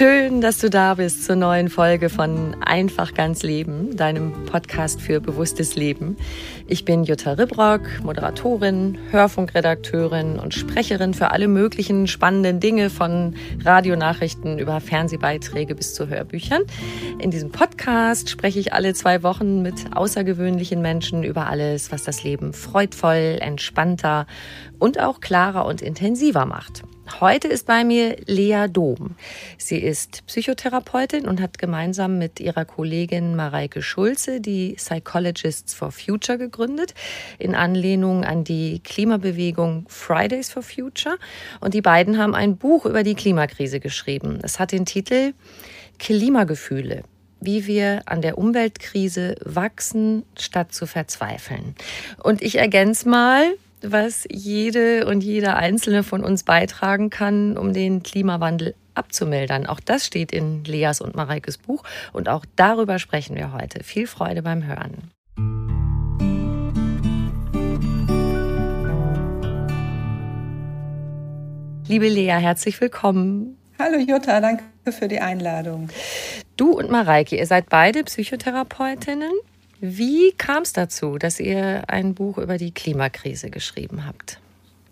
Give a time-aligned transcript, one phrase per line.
[0.00, 5.20] Schön, dass du da bist zur neuen Folge von Einfach ganz Leben, deinem Podcast für
[5.20, 6.16] bewusstes Leben.
[6.66, 14.58] Ich bin Jutta Ribrock, Moderatorin, Hörfunkredakteurin und Sprecherin für alle möglichen spannenden Dinge von Radionachrichten
[14.58, 16.62] über Fernsehbeiträge bis zu Hörbüchern.
[17.18, 22.24] In diesem Podcast spreche ich alle zwei Wochen mit außergewöhnlichen Menschen über alles, was das
[22.24, 24.26] Leben freudvoll, entspannter
[24.78, 26.84] und auch klarer und intensiver macht.
[27.20, 29.16] Heute ist bei mir Lea Dom.
[29.58, 36.38] Sie ist Psychotherapeutin und hat gemeinsam mit ihrer Kollegin Mareike Schulze die Psychologists for Future
[36.38, 36.94] gegründet,
[37.38, 41.16] in Anlehnung an die Klimabewegung Fridays for Future.
[41.60, 44.38] Und die beiden haben ein Buch über die Klimakrise geschrieben.
[44.42, 45.34] Es hat den Titel
[45.98, 47.02] Klimagefühle
[47.40, 51.74] wie wir an der Umweltkrise wachsen, statt zu verzweifeln.
[52.22, 58.02] Und ich ergänze mal, was jede und jeder Einzelne von uns beitragen kann, um den
[58.02, 59.66] Klimawandel abzumildern.
[59.66, 61.82] Auch das steht in Leas und Mareikes Buch
[62.12, 63.82] und auch darüber sprechen wir heute.
[63.84, 65.10] Viel Freude beim Hören.
[71.86, 73.56] Liebe Lea, herzlich willkommen.
[73.78, 74.62] Hallo Jutta, danke
[74.92, 75.88] für die Einladung.
[76.56, 79.32] Du und Mareike, ihr seid beide Psychotherapeutinnen.
[79.80, 84.38] Wie kam es dazu, dass ihr ein Buch über die Klimakrise geschrieben habt?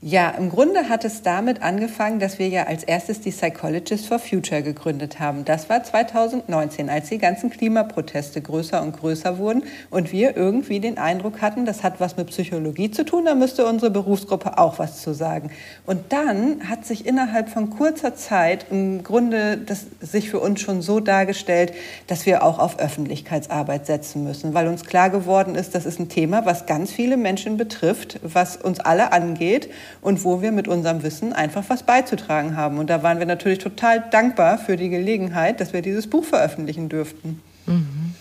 [0.01, 4.21] Ja, im Grunde hat es damit angefangen, dass wir ja als erstes die Psychologists for
[4.21, 5.45] Future gegründet haben.
[5.45, 10.99] Das war 2019, als die ganzen Klimaproteste größer und größer wurden und wir irgendwie den
[10.99, 15.03] Eindruck hatten, das hat was mit Psychologie zu tun, da müsste unsere Berufsgruppe auch was
[15.03, 15.51] zu sagen.
[15.85, 20.81] Und dann hat sich innerhalb von kurzer Zeit im Grunde das sich für uns schon
[20.81, 21.73] so dargestellt,
[22.07, 26.09] dass wir auch auf Öffentlichkeitsarbeit setzen müssen, weil uns klar geworden ist, das ist ein
[26.09, 29.69] Thema, was ganz viele Menschen betrifft, was uns alle angeht
[30.09, 32.79] und wo wir mit unserem Wissen einfach was beizutragen haben.
[32.79, 36.89] Und da waren wir natürlich total dankbar für die Gelegenheit, dass wir dieses Buch veröffentlichen
[36.89, 37.43] dürften.
[37.67, 38.15] Mhm.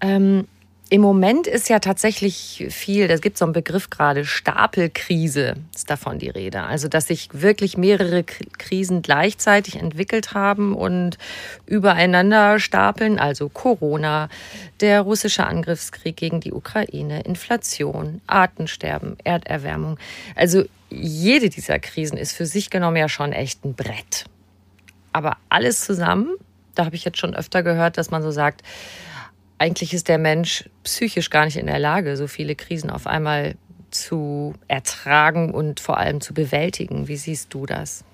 [0.00, 0.48] Ähm,
[0.88, 6.18] Im Moment ist ja tatsächlich viel, es gibt so einen Begriff gerade, Stapelkrise ist davon
[6.18, 6.62] die Rede.
[6.62, 11.18] Also, dass sich wirklich mehrere Krisen gleichzeitig entwickelt haben und
[11.66, 13.18] übereinander stapeln.
[13.18, 14.30] Also Corona,
[14.80, 19.98] der russische Angriffskrieg gegen die Ukraine, Inflation, Artensterben, Erderwärmung.
[20.36, 24.24] Also, jede dieser Krisen ist für sich genommen ja schon echt ein Brett.
[25.12, 26.36] Aber alles zusammen,
[26.74, 28.62] da habe ich jetzt schon öfter gehört, dass man so sagt,
[29.58, 33.54] eigentlich ist der Mensch psychisch gar nicht in der Lage, so viele Krisen auf einmal
[33.90, 37.08] zu ertragen und vor allem zu bewältigen.
[37.08, 38.04] Wie siehst du das?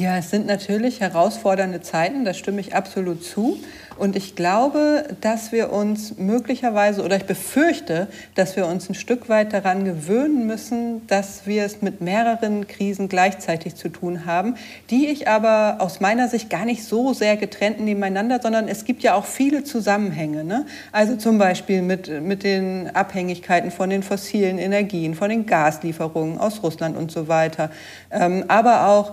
[0.00, 3.58] Ja, es sind natürlich herausfordernde Zeiten, da stimme ich absolut zu.
[3.98, 9.28] Und ich glaube, dass wir uns möglicherweise, oder ich befürchte, dass wir uns ein Stück
[9.28, 14.54] weit daran gewöhnen müssen, dass wir es mit mehreren Krisen gleichzeitig zu tun haben,
[14.88, 19.02] die ich aber aus meiner Sicht gar nicht so sehr getrennt nebeneinander, sondern es gibt
[19.02, 20.44] ja auch viele Zusammenhänge.
[20.44, 20.64] Ne?
[20.92, 26.62] Also zum Beispiel mit, mit den Abhängigkeiten von den fossilen Energien, von den Gaslieferungen aus
[26.62, 27.70] Russland und so weiter.
[28.10, 29.12] Ähm, aber auch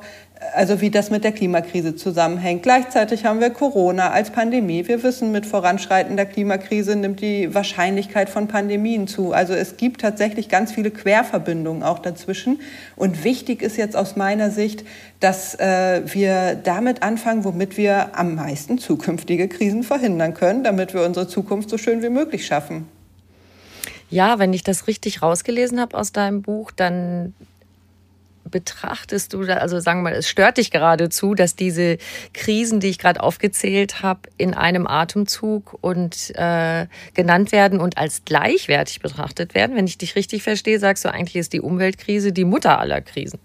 [0.54, 2.64] also wie das mit der Klimakrise zusammenhängt.
[2.64, 4.88] Gleichzeitig haben wir Corona als Pandemie.
[4.88, 9.34] Wir wissen, mit voranschreitender Klimakrise nimmt die Wahrscheinlichkeit von Pandemien zu.
[9.34, 12.60] Also es gibt tatsächlich ganz viele Querverbindungen auch dazwischen.
[12.96, 14.84] Und wichtig ist jetzt aus meiner Sicht,
[15.20, 21.04] dass äh, wir damit anfangen, womit wir am meisten zukünftige Krisen verhindern können, damit wir
[21.04, 22.88] unsere Zukunft so schön wie möglich schaffen.
[24.10, 27.34] Ja, wenn ich das richtig rausgelesen habe aus deinem Buch, dann
[28.50, 31.98] betrachtest du, da, also sagen wir mal, es stört dich geradezu, dass diese
[32.34, 38.24] Krisen, die ich gerade aufgezählt habe, in einem Atemzug und äh, genannt werden und als
[38.26, 39.76] gleichwertig betrachtet werden.
[39.76, 43.40] Wenn ich dich richtig verstehe, sagst du, eigentlich ist die Umweltkrise die Mutter aller Krisen.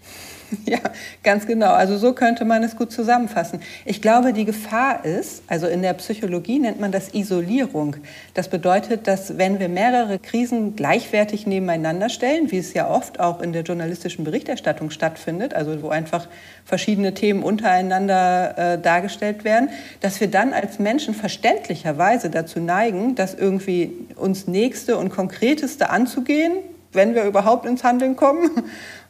[0.66, 0.78] Ja,
[1.22, 1.72] ganz genau.
[1.72, 3.60] Also so könnte man es gut zusammenfassen.
[3.84, 7.96] Ich glaube, die Gefahr ist, also in der Psychologie nennt man das Isolierung.
[8.34, 13.40] Das bedeutet, dass wenn wir mehrere Krisen gleichwertig nebeneinander stellen, wie es ja oft auch
[13.40, 16.28] in der journalistischen Berichterstattung stattfindet, also wo einfach
[16.64, 19.70] verschiedene Themen untereinander äh, dargestellt werden,
[20.00, 26.52] dass wir dann als Menschen verständlicherweise dazu neigen, das irgendwie uns nächste und konkreteste anzugehen,
[26.92, 28.50] wenn wir überhaupt ins Handeln kommen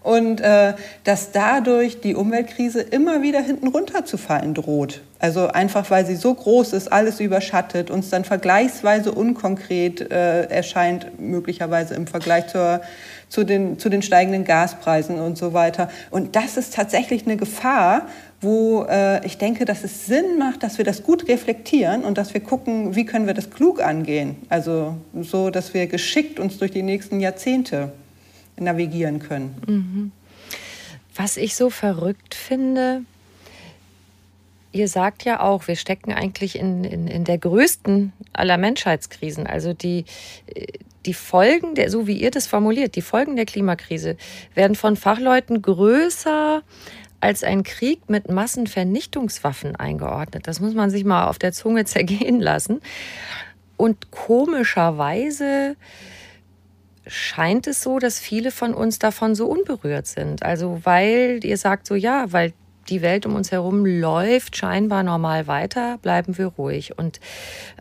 [0.03, 5.01] und äh, dass dadurch die Umweltkrise immer wieder hinten runterzufallen droht.
[5.19, 11.21] Also einfach, weil sie so groß ist, alles überschattet, uns dann vergleichsweise unkonkret äh, erscheint,
[11.21, 12.81] möglicherweise im Vergleich zur,
[13.29, 15.89] zu, den, zu den steigenden Gaspreisen und so weiter.
[16.11, 18.09] Und das ist tatsächlich eine Gefahr,
[18.41, 22.35] wo äh, ich denke, dass es Sinn macht, dass wir das gut reflektieren und dass
[22.35, 24.35] wir gucken, wie können wir das klug angehen.
[24.49, 27.93] Also so, dass wir geschickt uns durch die nächsten Jahrzehnte
[28.57, 29.63] navigieren können.
[29.67, 30.13] Mhm.
[31.15, 33.03] Was ich so verrückt finde,
[34.73, 39.47] ihr sagt ja auch, wir stecken eigentlich in, in, in der größten aller Menschheitskrisen.
[39.47, 40.05] Also die,
[41.05, 44.17] die Folgen, der, so wie ihr das formuliert, die Folgen der Klimakrise
[44.55, 46.63] werden von Fachleuten größer
[47.21, 50.49] als ein Krieg mit Massenvernichtungswaffen eingeordnet.
[50.49, 52.81] Das muss man sich mal auf der Zunge zergehen lassen.
[53.77, 55.77] Und komischerweise
[57.07, 60.43] scheint es so, dass viele von uns davon so unberührt sind.
[60.43, 62.53] Also weil ihr sagt so, ja, weil
[62.89, 66.99] die Welt um uns herum läuft scheinbar normal weiter, bleiben wir ruhig.
[66.99, 67.21] Und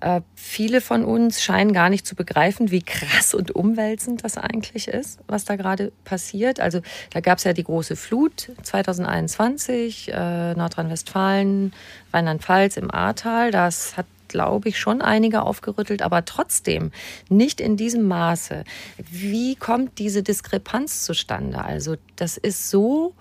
[0.02, 4.88] äh, viele von uns scheinen gar nicht zu begreifen, wie krass und umwälzend das eigentlich
[4.88, 6.60] ist, was da gerade passiert.
[6.60, 6.82] Also
[7.12, 11.74] da gab es ja die große Flut 2021, äh, Nordrhein-Westfalen,
[12.14, 13.52] Rheinland-Pfalz im Ahrtal.
[13.52, 16.92] Das hat glaube ich, schon einige aufgerüttelt, aber trotzdem
[17.30, 18.64] nicht in diesem Maße.
[18.98, 21.64] Wie kommt diese Diskrepanz zustande?
[21.64, 23.14] Also das ist so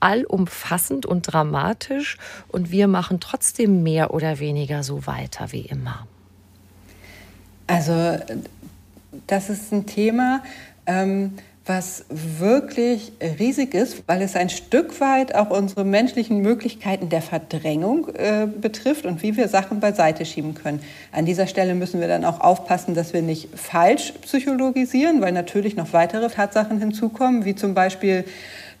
[0.00, 2.18] allumfassend und dramatisch
[2.48, 6.06] und wir machen trotzdem mehr oder weniger so weiter wie immer.
[7.66, 8.18] Also
[9.26, 10.42] das ist ein Thema.
[10.86, 11.32] Ähm
[11.64, 18.08] was wirklich riesig ist, weil es ein Stück weit auch unsere menschlichen Möglichkeiten der Verdrängung
[18.14, 20.80] äh, betrifft und wie wir Sachen beiseite schieben können.
[21.12, 25.76] An dieser Stelle müssen wir dann auch aufpassen, dass wir nicht falsch psychologisieren, weil natürlich
[25.76, 28.24] noch weitere Tatsachen hinzukommen, wie zum Beispiel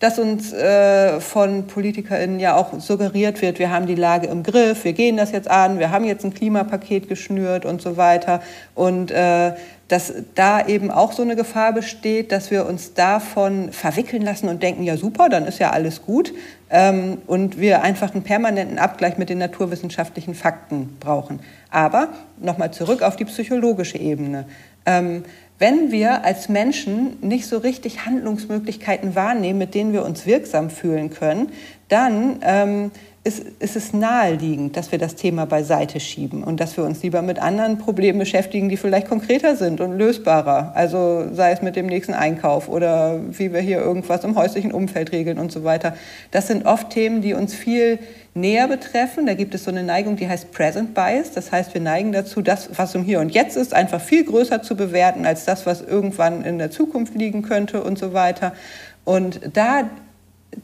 [0.02, 4.82] dass uns äh, von PolitikerInnen ja auch suggeriert wird, wir haben die Lage im Griff,
[4.82, 8.42] wir gehen das jetzt an, wir haben jetzt ein Klimapaket geschnürt und so weiter.
[8.74, 9.52] Und äh,
[9.86, 14.60] dass da eben auch so eine Gefahr besteht, dass wir uns davon verwickeln lassen und
[14.60, 16.34] denken, ja super, dann ist ja alles gut.
[16.68, 21.38] Ähm, und wir einfach einen permanenten Abgleich mit den naturwissenschaftlichen Fakten brauchen.
[21.70, 22.08] Aber
[22.40, 24.46] nochmal zurück auf die psychologische Ebene.
[24.84, 25.22] Ähm,
[25.62, 31.10] wenn wir als Menschen nicht so richtig Handlungsmöglichkeiten wahrnehmen, mit denen wir uns wirksam fühlen
[31.10, 31.52] können,
[31.88, 32.90] dann ähm,
[33.24, 37.22] ist, ist es naheliegend, dass wir das Thema beiseite schieben und dass wir uns lieber
[37.22, 40.72] mit anderen Problemen beschäftigen, die vielleicht konkreter sind und lösbarer.
[40.74, 45.12] Also sei es mit dem nächsten Einkauf oder wie wir hier irgendwas im häuslichen Umfeld
[45.12, 45.94] regeln und so weiter.
[46.32, 48.00] Das sind oft Themen, die uns viel
[48.34, 49.24] näher betreffen.
[49.26, 51.30] Da gibt es so eine Neigung, die heißt Present Bias.
[51.30, 54.62] Das heißt, wir neigen dazu, das, was im Hier und Jetzt ist, einfach viel größer
[54.62, 58.52] zu bewerten als das, was irgendwann in der Zukunft liegen könnte und so weiter.
[59.04, 59.88] Und da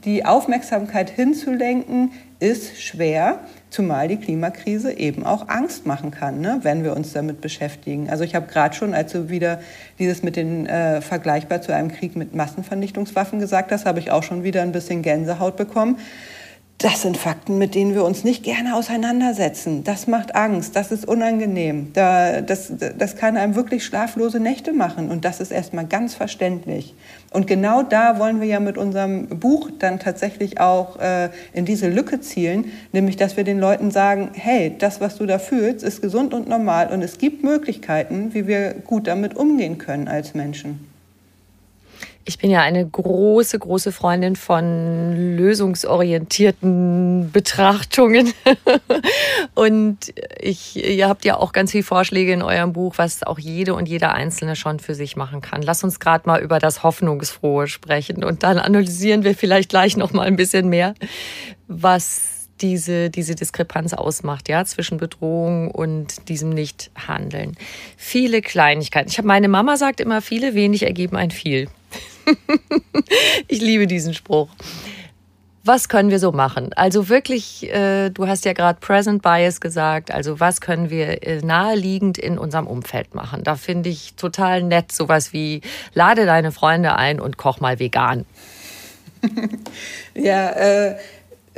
[0.05, 6.85] die Aufmerksamkeit hinzulenken, ist schwer, zumal die Klimakrise eben auch Angst machen kann, ne, wenn
[6.85, 8.09] wir uns damit beschäftigen.
[8.09, 9.61] Also ich habe gerade schon, als du wieder
[9.99, 14.23] dieses mit den äh, vergleichbar zu einem Krieg mit Massenvernichtungswaffen gesagt hast, habe ich auch
[14.23, 15.99] schon wieder ein bisschen Gänsehaut bekommen
[16.79, 19.83] das sind Fakten, mit denen wir uns nicht gerne auseinandersetzen.
[19.83, 21.93] Das macht Angst, das ist unangenehm.
[21.93, 26.95] Da, das, das kann einem wirklich schlaflose Nächte machen und das ist erstmal ganz verständlich.
[27.33, 31.89] Und genau da wollen wir ja mit unserem Buch dann tatsächlich auch äh, in diese
[31.89, 36.01] Lücke zielen, nämlich dass wir den Leuten sagen, hey, das, was du da fühlst, ist
[36.01, 40.87] gesund und normal und es gibt Möglichkeiten, wie wir gut damit umgehen können als Menschen.
[42.29, 48.35] Ich bin ja eine große, große Freundin von lösungsorientierten Betrachtungen.
[49.55, 53.73] und ich, ihr habt ja auch ganz viele Vorschläge in eurem Buch, was auch jede
[53.73, 55.63] und jeder Einzelne schon für sich machen kann.
[55.63, 60.13] Lass uns gerade mal über das Hoffnungsfrohe sprechen und dann analysieren wir vielleicht gleich noch
[60.13, 60.93] mal ein bisschen mehr,
[61.67, 67.57] was diese, diese Diskrepanz ausmacht, ja, zwischen Bedrohung und diesem Nichthandeln.
[67.97, 69.09] Viele Kleinigkeiten.
[69.09, 71.69] Ich habe meine Mama sagt immer, viele wenig ergeben ein viel.
[73.49, 74.49] ich liebe diesen Spruch.
[75.65, 76.73] Was können wir so machen?
[76.75, 80.11] Also wirklich, äh, du hast ja gerade Present Bias gesagt.
[80.11, 83.45] Also was können wir äh, naheliegend in unserem Umfeld machen?
[83.45, 85.61] Da finde ich total nett sowas wie
[85.93, 88.25] lade deine Freunde ein und koch mal vegan.
[90.15, 90.97] ja, äh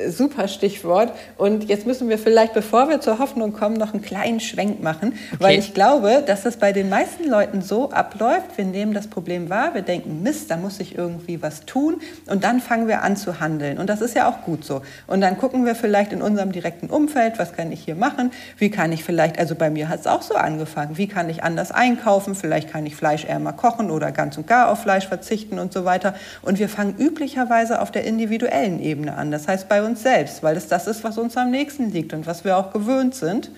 [0.09, 1.13] super Stichwort.
[1.37, 5.15] Und jetzt müssen wir vielleicht, bevor wir zur Hoffnung kommen, noch einen kleinen Schwenk machen,
[5.33, 5.43] okay.
[5.45, 8.57] weil ich glaube, dass das bei den meisten Leuten so abläuft.
[8.57, 12.45] Wir nehmen das Problem wahr, wir denken, Mist, da muss ich irgendwie was tun und
[12.45, 13.79] dann fangen wir an zu handeln.
[13.79, 14.83] Und das ist ja auch gut so.
[15.07, 18.31] Und dann gucken wir vielleicht in unserem direkten Umfeld, was kann ich hier machen?
[18.57, 21.43] Wie kann ich vielleicht, also bei mir hat es auch so angefangen, wie kann ich
[21.43, 22.35] anders einkaufen?
[22.35, 26.15] Vielleicht kann ich fleischärmer kochen oder ganz und gar auf Fleisch verzichten und so weiter.
[26.43, 29.31] Und wir fangen üblicherweise auf der individuellen Ebene an.
[29.31, 32.13] Das heißt, bei uns uns selbst, weil es das ist, was uns am nächsten liegt
[32.13, 33.51] und was wir auch gewöhnt sind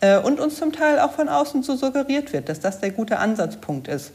[0.00, 3.18] äh, und uns zum Teil auch von außen so suggeriert wird, dass das der gute
[3.18, 4.12] Ansatzpunkt ist.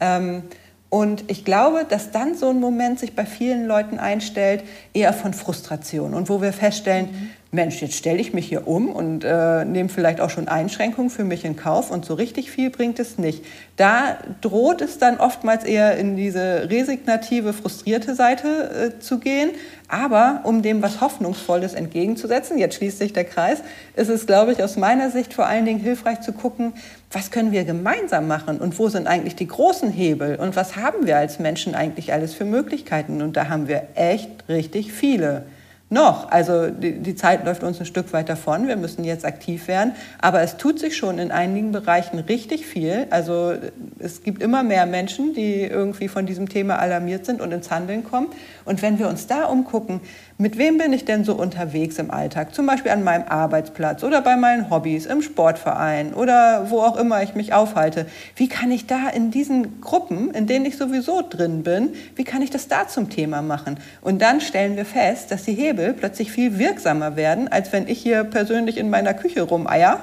[0.00, 0.42] Ähm,
[0.88, 5.34] und ich glaube, dass dann so ein Moment sich bei vielen Leuten einstellt, eher von
[5.34, 7.30] Frustration und wo wir feststellen, mhm.
[7.52, 11.24] Mensch, jetzt stelle ich mich hier um und äh, nehme vielleicht auch schon Einschränkungen für
[11.24, 13.44] mich in Kauf und so richtig viel bringt es nicht.
[13.76, 19.50] Da droht es dann oftmals eher in diese resignative, frustrierte Seite äh, zu gehen.
[19.88, 23.62] Aber um dem was Hoffnungsvolles entgegenzusetzen, jetzt schließt sich der Kreis,
[23.96, 26.74] ist es, glaube ich, aus meiner Sicht vor allen Dingen hilfreich zu gucken,
[27.10, 31.04] was können wir gemeinsam machen und wo sind eigentlich die großen Hebel und was haben
[31.04, 33.20] wir als Menschen eigentlich alles für Möglichkeiten.
[33.20, 35.46] Und da haben wir echt richtig viele
[35.90, 36.30] noch.
[36.30, 38.68] Also die, die, Zeit läuft uns ein Stück weit davon.
[38.68, 39.92] Wir müssen jetzt aktiv werden.
[40.20, 43.08] Aber es tut sich schon in einigen Bereichen richtig viel.
[43.10, 43.54] Also
[43.98, 48.04] es gibt immer mehr Menschen, die irgendwie von diesem Thema alarmiert sind und ins Handeln
[48.04, 48.28] kommen.
[48.64, 50.00] Und wenn wir uns da umgucken,
[50.40, 52.54] mit wem bin ich denn so unterwegs im Alltag?
[52.54, 57.22] Zum Beispiel an meinem Arbeitsplatz oder bei meinen Hobbys, im Sportverein oder wo auch immer
[57.22, 58.06] ich mich aufhalte.
[58.36, 62.40] Wie kann ich da in diesen Gruppen, in denen ich sowieso drin bin, wie kann
[62.40, 63.78] ich das da zum Thema machen?
[64.00, 68.00] Und dann stellen wir fest, dass die Hebel plötzlich viel wirksamer werden, als wenn ich
[68.00, 70.00] hier persönlich in meiner Küche rumeier,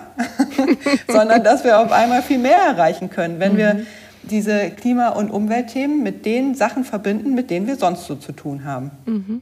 [1.08, 3.58] sondern dass wir auf einmal viel mehr erreichen können, wenn mhm.
[3.58, 3.86] wir
[4.22, 8.65] diese Klima- und Umweltthemen mit den Sachen verbinden, mit denen wir sonst so zu tun
[8.65, 8.91] haben.
[9.08, 9.41] Mhm.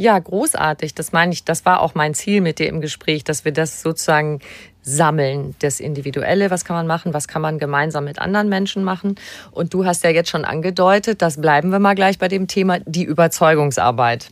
[0.00, 0.94] Ja, großartig.
[0.94, 3.82] Das meine ich, das war auch mein Ziel mit dir im Gespräch, dass wir das
[3.82, 4.38] sozusagen
[4.80, 9.16] sammeln, das Individuelle, was kann man machen, was kann man gemeinsam mit anderen Menschen machen.
[9.50, 12.78] Und du hast ja jetzt schon angedeutet, das bleiben wir mal gleich bei dem Thema,
[12.86, 14.30] die Überzeugungsarbeit.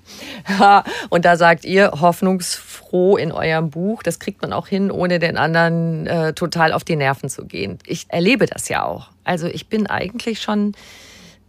[1.10, 5.36] Und da sagt ihr hoffnungsfroh in eurem Buch, das kriegt man auch hin, ohne den
[5.36, 7.78] anderen äh, total auf die Nerven zu gehen.
[7.84, 9.08] Ich erlebe das ja auch.
[9.22, 10.72] Also ich bin eigentlich schon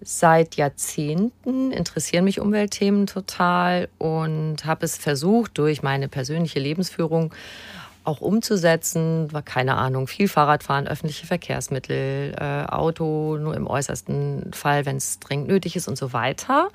[0.01, 7.33] seit Jahrzehnten interessieren mich Umweltthemen total und habe es versucht, durch meine persönliche Lebensführung
[8.03, 9.31] auch umzusetzen.
[9.31, 15.19] War keine Ahnung, viel Fahrradfahren, öffentliche Verkehrsmittel, äh, Auto nur im äußersten Fall, wenn es
[15.19, 16.69] dringend nötig ist und so weiter.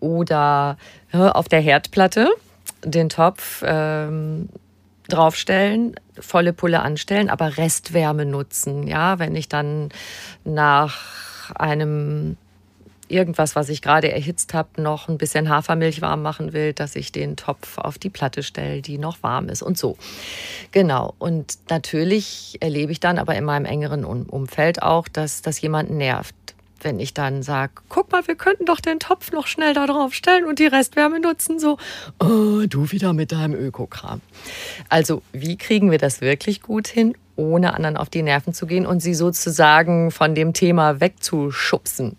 [0.00, 0.76] Oder
[1.12, 2.30] äh, auf der Herdplatte
[2.84, 4.48] den Topf ähm,
[5.08, 8.86] draufstellen, volle Pulle anstellen, aber Restwärme nutzen.
[8.86, 9.90] Ja, wenn ich dann
[10.44, 12.36] nach einem
[13.14, 17.12] irgendwas, was ich gerade erhitzt habe, noch ein bisschen Hafermilch warm machen will, dass ich
[17.12, 19.96] den Topf auf die Platte stelle, die noch warm ist und so.
[20.72, 21.14] Genau.
[21.18, 26.34] Und natürlich erlebe ich dann aber in meinem engeren Umfeld auch, dass das jemanden nervt.
[26.80, 30.12] Wenn ich dann sage, guck mal, wir könnten doch den Topf noch schnell da drauf
[30.12, 31.78] stellen und die Restwärme nutzen, so,
[32.20, 34.20] oh, du wieder mit deinem Ökokram.
[34.90, 38.84] Also, wie kriegen wir das wirklich gut hin, ohne anderen auf die Nerven zu gehen
[38.84, 42.16] und sie sozusagen von dem Thema wegzuschubsen?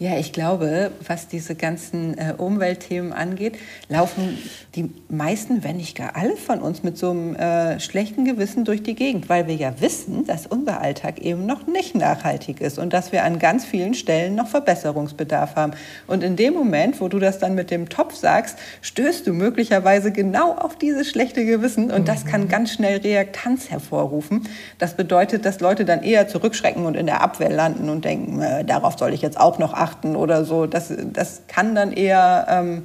[0.00, 3.56] Ja, ich glaube, was diese ganzen äh, Umweltthemen angeht,
[3.88, 4.36] laufen
[4.74, 8.82] die meisten, wenn nicht gar alle von uns mit so einem äh, schlechten Gewissen durch
[8.82, 12.92] die Gegend, weil wir ja wissen, dass unser Alltag eben noch nicht nachhaltig ist und
[12.92, 15.74] dass wir an ganz vielen Stellen noch Verbesserungsbedarf haben.
[16.08, 20.10] Und in dem Moment, wo du das dann mit dem Topf sagst, stößt du möglicherweise
[20.10, 22.48] genau auf dieses schlechte Gewissen und das kann mhm.
[22.48, 24.48] ganz schnell Reaktanz hervorrufen.
[24.78, 28.64] Das bedeutet, dass Leute dann eher zurückschrecken und in der Abwehr landen und denken, äh,
[28.64, 30.66] darauf soll ich jetzt auch noch achten oder so.
[30.66, 32.82] Das, das kann dann eher ähm,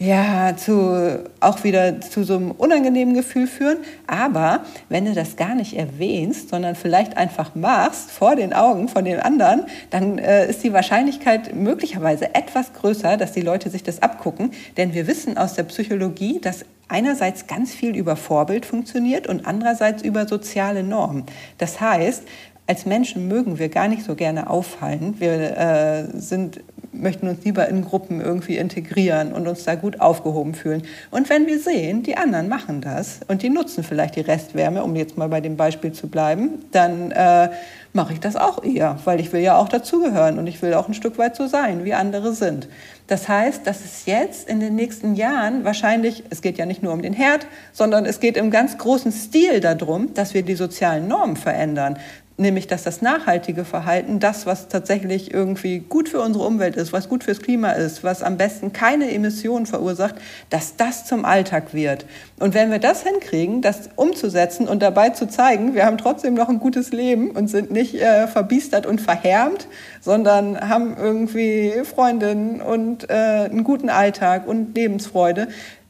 [0.00, 3.78] ja, zu, auch wieder zu so einem unangenehmen Gefühl führen.
[4.06, 9.04] Aber wenn du das gar nicht erwähnst, sondern vielleicht einfach machst vor den Augen von
[9.04, 14.00] den anderen, dann äh, ist die Wahrscheinlichkeit möglicherweise etwas größer, dass die Leute sich das
[14.00, 14.52] abgucken.
[14.78, 20.02] Denn wir wissen aus der Psychologie, dass einerseits ganz viel über Vorbild funktioniert und andererseits
[20.02, 21.24] über soziale Normen.
[21.58, 22.22] Das heißt,
[22.70, 25.16] als Menschen mögen wir gar nicht so gerne auffallen.
[25.18, 26.60] Wir äh, sind
[26.92, 30.82] möchten uns lieber in Gruppen irgendwie integrieren und uns da gut aufgehoben fühlen.
[31.10, 34.96] Und wenn wir sehen, die anderen machen das und die nutzen vielleicht die Restwärme, um
[34.96, 37.50] jetzt mal bei dem Beispiel zu bleiben, dann äh,
[37.92, 40.88] mache ich das auch eher, weil ich will ja auch dazugehören und ich will auch
[40.88, 42.68] ein Stück weit so sein, wie andere sind.
[43.08, 46.92] Das heißt, dass es jetzt in den nächsten Jahren wahrscheinlich, es geht ja nicht nur
[46.92, 51.08] um den Herd, sondern es geht im ganz großen Stil darum, dass wir die sozialen
[51.08, 51.98] Normen verändern
[52.40, 57.08] nämlich dass das nachhaltige Verhalten, das, was tatsächlich irgendwie gut für unsere Umwelt ist, was
[57.08, 60.16] gut fürs Klima ist, was am besten keine Emissionen verursacht,
[60.48, 62.06] dass das zum Alltag wird.
[62.38, 66.48] Und wenn wir das hinkriegen, das umzusetzen und dabei zu zeigen, wir haben trotzdem noch
[66.48, 69.68] ein gutes Leben und sind nicht äh, verbiestert und verhärmt,
[70.00, 75.48] sondern haben irgendwie Freundinnen und äh, einen guten Alltag und Lebensfreude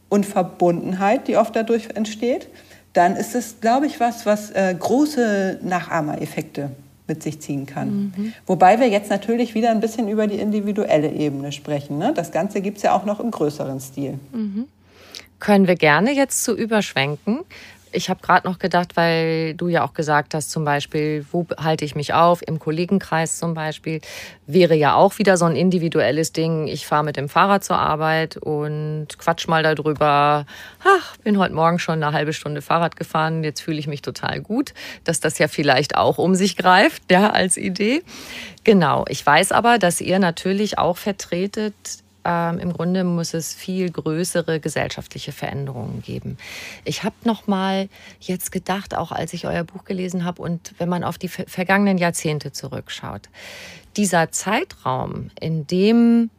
[0.08, 2.48] und Verbundenheit, die oft dadurch entsteht,
[2.92, 6.70] dann ist es, glaube ich, was, was äh, große Nachahmereffekte
[7.06, 8.12] mit sich ziehen kann.
[8.16, 8.32] Mhm.
[8.46, 11.98] Wobei wir jetzt natürlich wieder ein bisschen über die individuelle Ebene sprechen.
[11.98, 12.12] Ne?
[12.14, 14.18] Das Ganze gibt es ja auch noch im größeren Stil.
[14.32, 14.66] Mhm.
[15.40, 17.40] Können wir gerne jetzt zu überschwenken,
[17.92, 21.84] ich habe gerade noch gedacht, weil du ja auch gesagt hast, zum Beispiel, wo halte
[21.84, 22.46] ich mich auf?
[22.46, 24.00] Im Kollegenkreis zum Beispiel
[24.46, 26.66] wäre ja auch wieder so ein individuelles Ding.
[26.66, 30.46] Ich fahre mit dem Fahrrad zur Arbeit und quatsch mal darüber.
[30.84, 33.44] Ach, bin heute Morgen schon eine halbe Stunde Fahrrad gefahren.
[33.44, 37.30] Jetzt fühle ich mich total gut, dass das ja vielleicht auch um sich greift, ja,
[37.30, 38.02] als Idee.
[38.64, 39.04] Genau.
[39.08, 41.74] Ich weiß aber, dass ihr natürlich auch vertretet,
[42.24, 46.36] ähm, Im Grunde muss es viel größere gesellschaftliche Veränderungen geben.
[46.84, 47.88] Ich habe noch mal
[48.20, 51.98] jetzt gedacht, auch als ich euer Buch gelesen habe und wenn man auf die vergangenen
[51.98, 53.28] Jahrzehnte zurückschaut,
[53.96, 56.30] dieser Zeitraum, in dem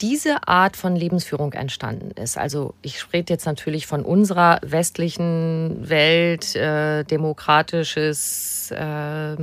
[0.00, 2.36] diese Art von Lebensführung entstanden ist.
[2.36, 9.36] Also ich spreche jetzt natürlich von unserer westlichen Welt, äh, demokratisches, äh,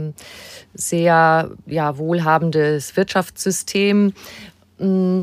[0.74, 4.14] sehr ja, wohlhabendes Wirtschaftssystem.
[4.80, 5.22] Mm,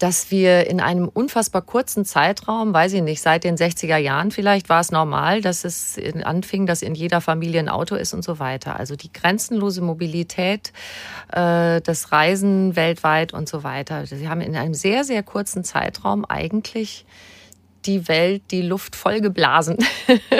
[0.00, 4.70] dass wir in einem unfassbar kurzen Zeitraum, weiß ich nicht, seit den 60er Jahren vielleicht
[4.70, 8.38] war es normal, dass es anfing, dass in jeder Familie ein Auto ist und so
[8.38, 8.80] weiter.
[8.80, 10.72] Also die grenzenlose Mobilität,
[11.32, 14.06] äh, das Reisen weltweit und so weiter.
[14.06, 17.04] Sie haben in einem sehr, sehr kurzen Zeitraum eigentlich
[17.84, 19.76] die Welt, die Luft vollgeblasen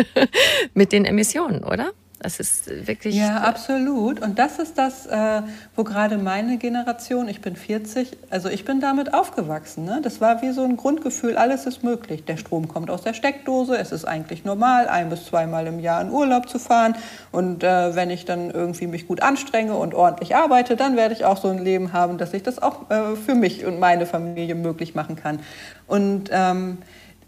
[0.75, 1.93] mit den Emissionen, oder?
[2.23, 3.15] Das ist wirklich.
[3.15, 4.21] Ja, absolut.
[4.21, 5.41] Und das ist das, äh,
[5.75, 9.87] wo gerade meine Generation, ich bin 40, also ich bin damit aufgewachsen.
[9.87, 10.01] Ne?
[10.03, 12.27] Das war wie so ein Grundgefühl, alles ist möglich.
[12.27, 16.03] Der Strom kommt aus der Steckdose, es ist eigentlich normal, ein bis zweimal im Jahr
[16.03, 16.95] in Urlaub zu fahren.
[17.33, 21.25] Und äh, wenn ich dann irgendwie mich gut anstrenge und ordentlich arbeite, dann werde ich
[21.25, 24.57] auch so ein Leben haben, dass ich das auch äh, für mich und meine Familie
[24.57, 25.41] möglich machen kann.
[25.87, 26.79] Und ähm,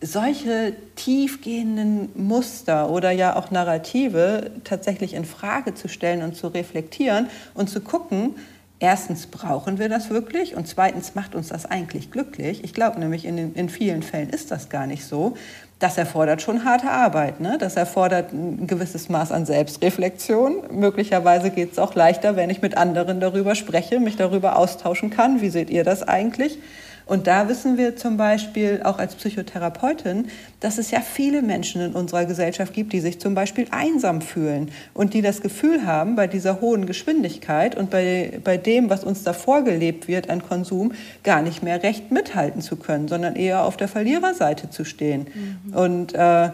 [0.02, 7.28] solche tiefgehenden Muster oder ja auch Narrative tatsächlich in Frage zu stellen und zu reflektieren
[7.54, 8.34] und zu gucken,
[8.80, 12.64] erstens brauchen wir das wirklich und zweitens macht uns das eigentlich glücklich.
[12.64, 15.36] Ich glaube nämlich, in, den, in vielen Fällen ist das gar nicht so.
[15.78, 17.40] Das erfordert schon harte Arbeit.
[17.40, 17.56] Ne?
[17.58, 20.64] Das erfordert ein gewisses Maß an Selbstreflexion.
[20.72, 25.40] Möglicherweise geht es auch leichter, wenn ich mit anderen darüber spreche, mich darüber austauschen kann.
[25.40, 26.58] Wie seht ihr das eigentlich?
[27.06, 30.28] Und da wissen wir zum Beispiel auch als Psychotherapeutin,
[30.60, 34.70] dass es ja viele Menschen in unserer Gesellschaft gibt, die sich zum Beispiel einsam fühlen
[34.94, 39.24] und die das Gefühl haben, bei dieser hohen Geschwindigkeit und bei, bei dem, was uns
[39.24, 40.92] da vorgelebt wird an Konsum,
[41.24, 45.26] gar nicht mehr recht mithalten zu können, sondern eher auf der Verliererseite zu stehen.
[45.34, 45.74] Mhm.
[45.74, 46.50] Und äh,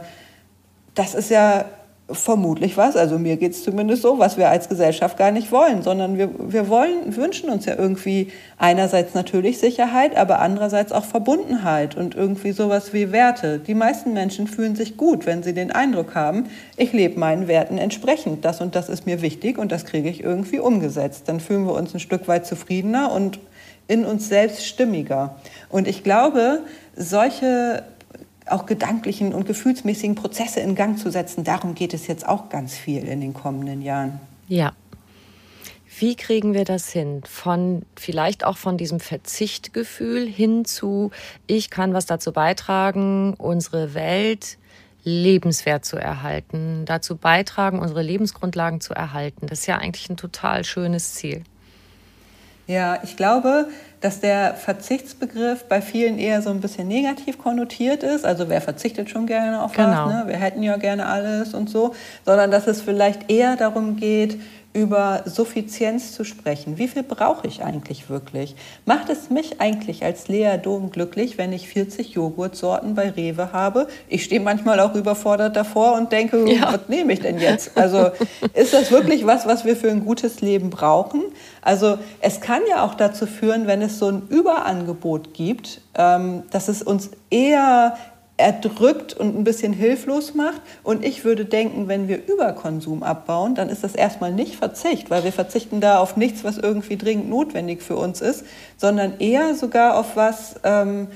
[0.95, 1.67] das ist ja
[2.11, 5.83] Vermutlich was, also mir geht es zumindest so, was wir als Gesellschaft gar nicht wollen,
[5.83, 11.99] sondern wir, wir wollen, wünschen uns ja irgendwie einerseits natürlich Sicherheit, aber andererseits auch Verbundenheit
[11.99, 13.59] und irgendwie sowas wie Werte.
[13.59, 16.45] Die meisten Menschen fühlen sich gut, wenn sie den Eindruck haben,
[16.79, 20.25] ich lebe meinen Werten entsprechend, das und das ist mir wichtig und das kriege ich
[20.25, 21.25] irgendwie umgesetzt.
[21.27, 23.39] Dann fühlen wir uns ein Stück weit zufriedener und
[23.87, 25.37] in uns selbst stimmiger.
[25.69, 26.61] Und ich glaube,
[26.97, 27.83] solche
[28.53, 31.45] auch gedanklichen und gefühlsmäßigen Prozesse in Gang zu setzen.
[31.45, 34.21] Darum geht es jetzt auch ganz viel in den kommenden Jahren.
[34.49, 34.73] Ja.
[35.99, 37.23] Wie kriegen wir das hin?
[37.25, 41.11] Von vielleicht auch von diesem Verzichtgefühl hin zu,
[41.47, 44.59] ich kann was dazu beitragen, unsere Welt
[45.03, 49.47] lebenswert zu erhalten, dazu beitragen, unsere Lebensgrundlagen zu erhalten.
[49.47, 51.43] Das ist ja eigentlich ein total schönes Ziel.
[52.69, 53.69] Ja, ich glaube,
[54.01, 58.25] dass der Verzichtsbegriff bei vielen eher so ein bisschen negativ konnotiert ist.
[58.25, 60.07] Also wer verzichtet schon gerne auf genau.
[60.07, 60.23] was, ne?
[60.27, 64.39] wir hätten ja gerne alles und so, sondern dass es vielleicht eher darum geht,
[64.75, 66.79] über Suffizienz zu sprechen.
[66.79, 68.55] Wie viel brauche ich eigentlich wirklich?
[68.85, 73.89] Macht es mich eigentlich als Lea Dom glücklich, wenn ich 40 Joghurtsorten bei Rewe habe?
[74.09, 76.73] Ich stehe manchmal auch überfordert davor und denke, ja.
[76.73, 77.77] was nehme ich denn jetzt?
[77.77, 78.11] Also
[78.53, 81.23] ist das wirklich was, was wir für ein gutes Leben brauchen?
[81.63, 86.69] Also es kann ja auch dazu führen, wenn es so ein Überangebot gibt, ähm, dass
[86.69, 87.97] es uns eher
[88.39, 90.63] erdrückt und ein bisschen hilflos macht.
[90.83, 95.25] Und ich würde denken, wenn wir Überkonsum abbauen, dann ist das erstmal nicht Verzicht, weil
[95.25, 98.45] wir verzichten da auf nichts, was irgendwie dringend notwendig für uns ist,
[98.77, 101.09] sondern eher sogar auf was, ähm,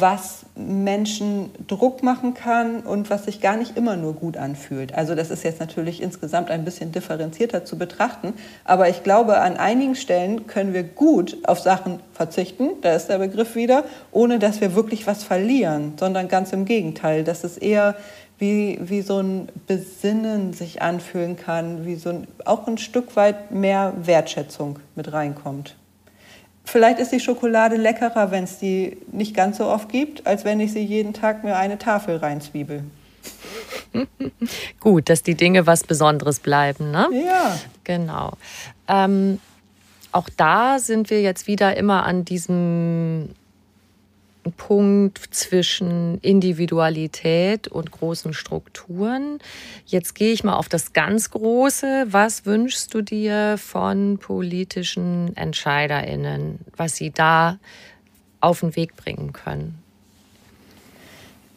[0.00, 4.94] was Menschen Druck machen kann und was sich gar nicht immer nur gut anfühlt.
[4.94, 9.56] Also das ist jetzt natürlich insgesamt ein bisschen differenzierter zu betrachten, aber ich glaube, an
[9.56, 14.60] einigen Stellen können wir gut auf Sachen verzichten, da ist der Begriff wieder, ohne dass
[14.60, 17.94] wir wirklich was verlieren, sondern ganz im Gegenteil, dass es eher
[18.38, 23.50] wie, wie so ein Besinnen sich anfühlen kann, wie so ein, auch ein Stück weit
[23.50, 25.76] mehr Wertschätzung mit reinkommt.
[26.66, 30.58] Vielleicht ist die Schokolade leckerer, wenn es die nicht ganz so oft gibt, als wenn
[30.58, 32.82] ich sie jeden Tag mir eine Tafel reinzwiebel.
[34.80, 37.08] Gut, dass die Dinge was Besonderes bleiben, ne?
[37.24, 37.56] Ja.
[37.84, 38.32] Genau.
[38.88, 39.40] Ähm,
[40.10, 43.30] auch da sind wir jetzt wieder immer an diesem
[44.52, 49.38] Punkt zwischen Individualität und großen Strukturen.
[49.84, 52.06] Jetzt gehe ich mal auf das ganz Große.
[52.08, 57.58] Was wünschst du dir von politischen Entscheiderinnen, was sie da
[58.40, 59.82] auf den Weg bringen können?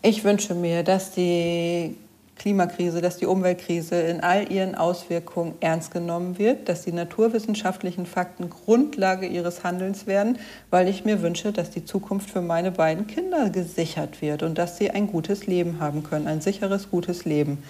[0.01, 1.95] Ich wünsche mir, dass die
[2.39, 8.49] Klimakrise, dass die Umweltkrise in all ihren Auswirkungen ernst genommen wird, dass die naturwissenschaftlichen Fakten
[8.49, 10.39] Grundlage ihres Handelns werden,
[10.71, 14.77] weil ich mir wünsche, dass die Zukunft für meine beiden Kinder gesichert wird und dass
[14.77, 17.61] sie ein gutes Leben haben können, ein sicheres, gutes Leben.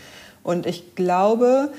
[0.43, 1.71] Und ich glaube,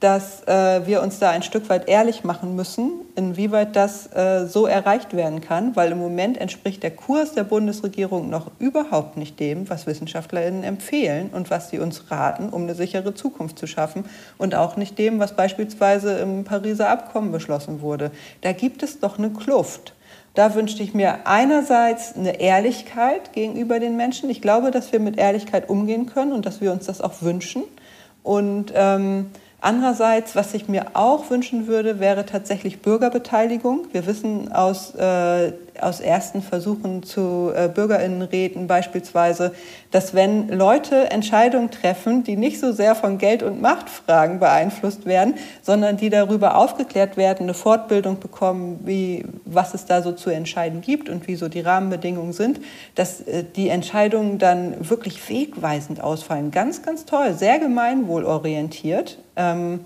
[0.00, 4.66] dass äh, wir uns da ein Stück weit ehrlich machen müssen, inwieweit das äh, so
[4.66, 9.70] erreicht werden kann, weil im Moment entspricht der Kurs der Bundesregierung noch überhaupt nicht dem,
[9.70, 14.04] was Wissenschaftlerinnen empfehlen und was sie uns raten, um eine sichere Zukunft zu schaffen
[14.36, 18.10] und auch nicht dem, was beispielsweise im Pariser Abkommen beschlossen wurde.
[18.42, 19.94] Da gibt es doch eine Kluft.
[20.34, 24.28] Da wünschte ich mir einerseits eine Ehrlichkeit gegenüber den Menschen.
[24.28, 27.64] Ich glaube, dass wir mit Ehrlichkeit umgehen können und dass wir uns das auch wünschen.
[28.22, 33.86] Und ähm, Andererseits, was ich mir auch wünschen würde, wäre tatsächlich Bürgerbeteiligung.
[33.92, 39.52] Wir wissen aus, äh, aus ersten Versuchen zu äh, Bürgerinnenräten beispielsweise,
[39.90, 45.34] dass wenn Leute Entscheidungen treffen, die nicht so sehr von Geld- und Machtfragen beeinflusst werden,
[45.62, 50.80] sondern die darüber aufgeklärt werden, eine Fortbildung bekommen, wie, was es da so zu entscheiden
[50.80, 52.60] gibt und wie so die Rahmenbedingungen sind,
[52.94, 56.50] dass äh, die Entscheidungen dann wirklich wegweisend ausfallen.
[56.50, 59.18] Ganz, ganz toll, sehr gemeinwohlorientiert.
[59.36, 59.80] Ähm,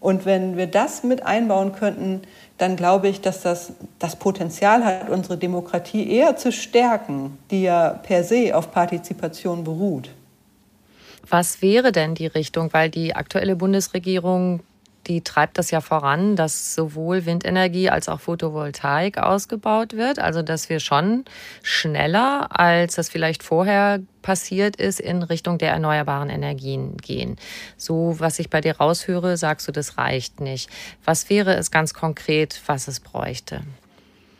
[0.00, 2.22] und wenn wir das mit einbauen könnten,
[2.58, 7.90] dann glaube ich, dass das das Potenzial hat, unsere Demokratie eher zu stärken, die ja
[7.90, 10.10] per se auf Partizipation beruht.
[11.28, 12.72] Was wäre denn die Richtung?
[12.72, 14.60] Weil die aktuelle Bundesregierung
[15.06, 20.18] die treibt das ja voran, dass sowohl Windenergie als auch Photovoltaik ausgebaut wird.
[20.18, 21.24] Also dass wir schon
[21.62, 27.36] schneller, als das vielleicht vorher passiert ist, in Richtung der erneuerbaren Energien gehen.
[27.76, 30.68] So, was ich bei dir raushöre, sagst du, das reicht nicht.
[31.04, 33.62] Was wäre es ganz konkret, was es bräuchte?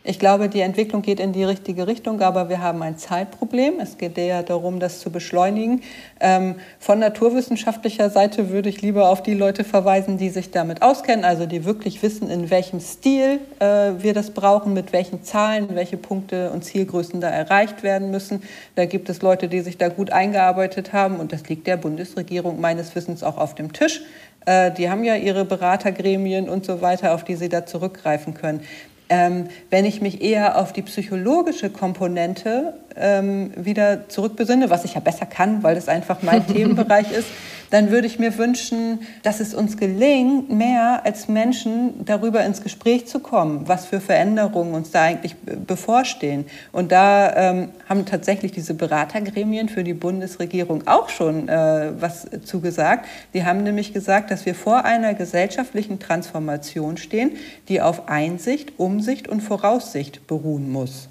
[0.09, 3.81] Ich glaube, die Entwicklung geht in die richtige Richtung, aber wir haben ein Zeitproblem.
[3.81, 5.83] Es geht ja darum, das zu beschleunigen.
[6.21, 11.25] Ähm, von naturwissenschaftlicher Seite würde ich lieber auf die Leute verweisen, die sich damit auskennen,
[11.25, 15.97] also die wirklich wissen, in welchem Stil äh, wir das brauchen, mit welchen Zahlen, welche
[15.97, 18.45] Punkte und Zielgrößen da erreicht werden müssen.
[18.77, 22.61] Da gibt es Leute, die sich da gut eingearbeitet haben und das liegt der Bundesregierung
[22.61, 24.03] meines Wissens auch auf dem Tisch.
[24.45, 28.61] Äh, die haben ja ihre Beratergremien und so weiter, auf die sie da zurückgreifen können.
[29.09, 35.01] Ähm, wenn ich mich eher auf die psychologische Komponente ähm, wieder zurückbesinne, was ich ja
[35.01, 37.29] besser kann, weil das einfach mein Themenbereich ist,
[37.71, 43.07] dann würde ich mir wünschen, dass es uns gelingt, mehr als Menschen darüber ins Gespräch
[43.07, 46.47] zu kommen, was für Veränderungen uns da eigentlich bevorstehen.
[46.73, 53.07] Und da ähm, haben tatsächlich diese Beratergremien für die Bundesregierung auch schon äh, was zugesagt.
[53.35, 57.33] Die haben nämlich gesagt, dass wir vor einer gesellschaftlichen Transformation stehen,
[57.69, 61.11] die auf Einsicht, Umsicht und Voraussicht beruhen muss.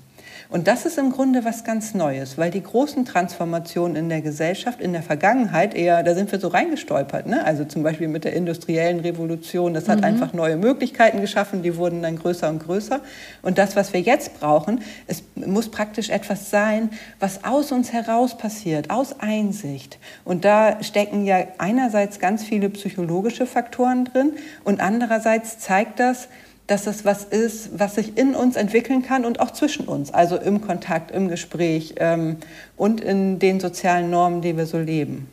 [0.49, 4.81] Und das ist im Grunde was ganz Neues, weil die großen Transformationen in der Gesellschaft
[4.81, 7.27] in der Vergangenheit eher, da sind wir so reingestolpert.
[7.27, 7.45] Ne?
[7.45, 10.05] Also zum Beispiel mit der industriellen Revolution, das hat mhm.
[10.05, 13.01] einfach neue Möglichkeiten geschaffen, die wurden dann größer und größer.
[13.43, 18.37] Und das, was wir jetzt brauchen, es muss praktisch etwas sein, was aus uns heraus
[18.37, 19.99] passiert, aus Einsicht.
[20.23, 26.27] Und da stecken ja einerseits ganz viele psychologische Faktoren drin und andererseits zeigt das,
[26.67, 30.37] dass es was ist, was sich in uns entwickeln kann und auch zwischen uns, also
[30.37, 32.37] im Kontakt, im Gespräch ähm,
[32.75, 35.27] und in den sozialen Normen, die wir so leben.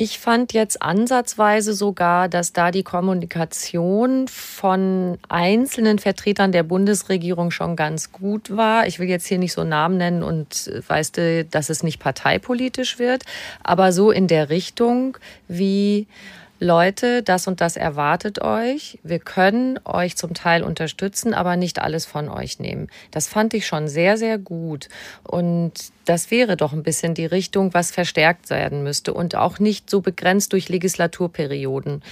[0.00, 7.74] Ich fand jetzt ansatzweise sogar, dass da die Kommunikation von einzelnen Vertretern der Bundesregierung schon
[7.74, 8.86] ganz gut war.
[8.86, 11.98] Ich will jetzt hier nicht so Namen nennen und äh, weißt du, dass es nicht
[11.98, 13.24] parteipolitisch wird,
[13.64, 15.16] aber so in der Richtung
[15.48, 16.06] wie
[16.60, 18.98] Leute, das und das erwartet euch.
[19.04, 22.88] Wir können euch zum Teil unterstützen, aber nicht alles von euch nehmen.
[23.12, 24.88] Das fand ich schon sehr, sehr gut.
[25.22, 25.72] Und
[26.04, 30.00] das wäre doch ein bisschen die Richtung, was verstärkt werden müsste und auch nicht so
[30.00, 32.02] begrenzt durch Legislaturperioden.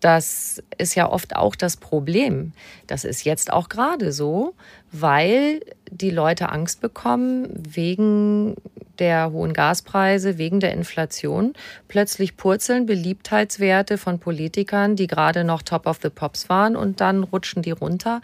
[0.00, 2.52] Das ist ja oft auch das Problem.
[2.86, 4.54] Das ist jetzt auch gerade so,
[4.92, 8.56] weil die Leute Angst bekommen wegen
[8.98, 11.54] der hohen Gaspreise, wegen der Inflation.
[11.88, 17.24] Plötzlich purzeln Beliebtheitswerte von Politikern, die gerade noch Top of the Pops waren und dann
[17.24, 18.20] rutschen die runter,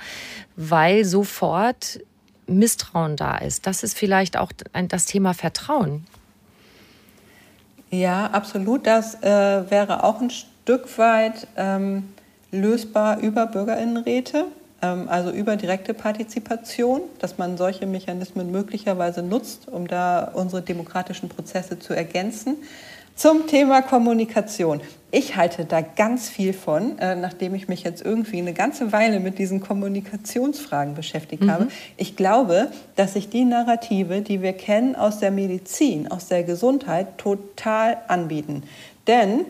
[0.56, 2.00] weil sofort
[2.46, 3.66] Misstrauen da ist.
[3.66, 4.52] Das ist vielleicht auch
[4.88, 6.06] das Thema Vertrauen.
[7.90, 8.87] Ja, absolut.
[8.87, 12.12] Das äh, wäre auch ein Stück weit ähm,
[12.52, 14.46] lösbar über Bürgerinnenräte.
[14.83, 21.29] Ähm, also über direkte Partizipation, dass man solche Mechanismen möglicherweise nutzt, um da unsere demokratischen
[21.29, 22.57] Prozesse zu ergänzen.
[23.14, 24.81] Zum Thema Kommunikation.
[25.11, 29.21] Ich halte da ganz viel von, äh, nachdem ich mich jetzt irgendwie eine ganze Weile
[29.21, 31.51] mit diesen Kommunikationsfragen beschäftigt mhm.
[31.51, 31.69] habe.
[31.99, 37.19] Ich glaube, dass sich die Narrative, die wir kennen aus der Medizin, aus der Gesundheit,
[37.19, 38.62] total anbieten.
[39.07, 39.45] Denn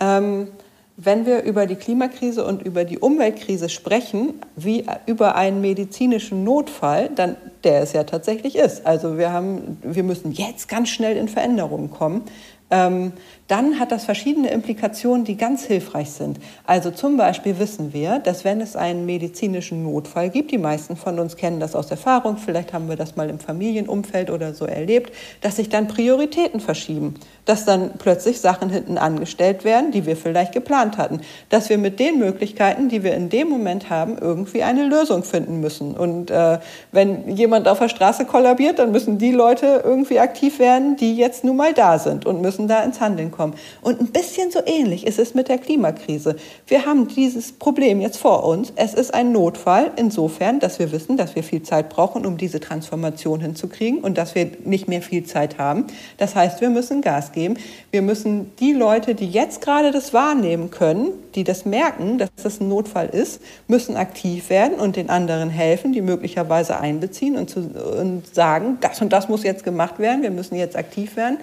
[0.00, 0.48] ähm,
[0.96, 7.10] wenn wir über die Klimakrise und über die Umweltkrise sprechen, wie über einen medizinischen Notfall,
[7.14, 8.84] dann der es ja tatsächlich ist.
[8.86, 12.22] Also wir haben, wir müssen jetzt ganz schnell in Veränderungen kommen.
[12.70, 13.12] Ähm,
[13.52, 16.38] dann hat das verschiedene Implikationen, die ganz hilfreich sind.
[16.64, 21.18] Also zum Beispiel wissen wir, dass wenn es einen medizinischen Notfall gibt, die meisten von
[21.18, 25.12] uns kennen das aus Erfahrung, vielleicht haben wir das mal im Familienumfeld oder so erlebt,
[25.42, 30.52] dass sich dann Prioritäten verschieben, dass dann plötzlich Sachen hinten angestellt werden, die wir vielleicht
[30.52, 34.86] geplant hatten, dass wir mit den Möglichkeiten, die wir in dem Moment haben, irgendwie eine
[34.86, 35.94] Lösung finden müssen.
[35.94, 36.58] Und äh,
[36.90, 41.44] wenn jemand auf der Straße kollabiert, dann müssen die Leute irgendwie aktiv werden, die jetzt
[41.44, 43.54] nun mal da sind und müssen da ins Handeln kommen kommen.
[43.80, 46.36] Und ein bisschen so ähnlich ist es mit der Klimakrise.
[46.66, 48.72] Wir haben dieses Problem jetzt vor uns.
[48.76, 52.60] Es ist ein Notfall insofern, dass wir wissen, dass wir viel Zeit brauchen, um diese
[52.60, 55.86] Transformation hinzukriegen und dass wir nicht mehr viel Zeit haben.
[56.18, 57.56] Das heißt, wir müssen Gas geben.
[57.90, 62.60] Wir müssen die Leute, die jetzt gerade das wahrnehmen können, die das merken, dass das
[62.60, 67.60] ein Notfall ist, müssen aktiv werden und den anderen helfen, die möglicherweise einbeziehen und, zu,
[67.60, 71.38] und sagen, das und das muss jetzt gemacht werden, wir müssen jetzt aktiv werden.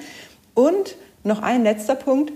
[0.54, 2.32] Und noch ein letzter Punkt.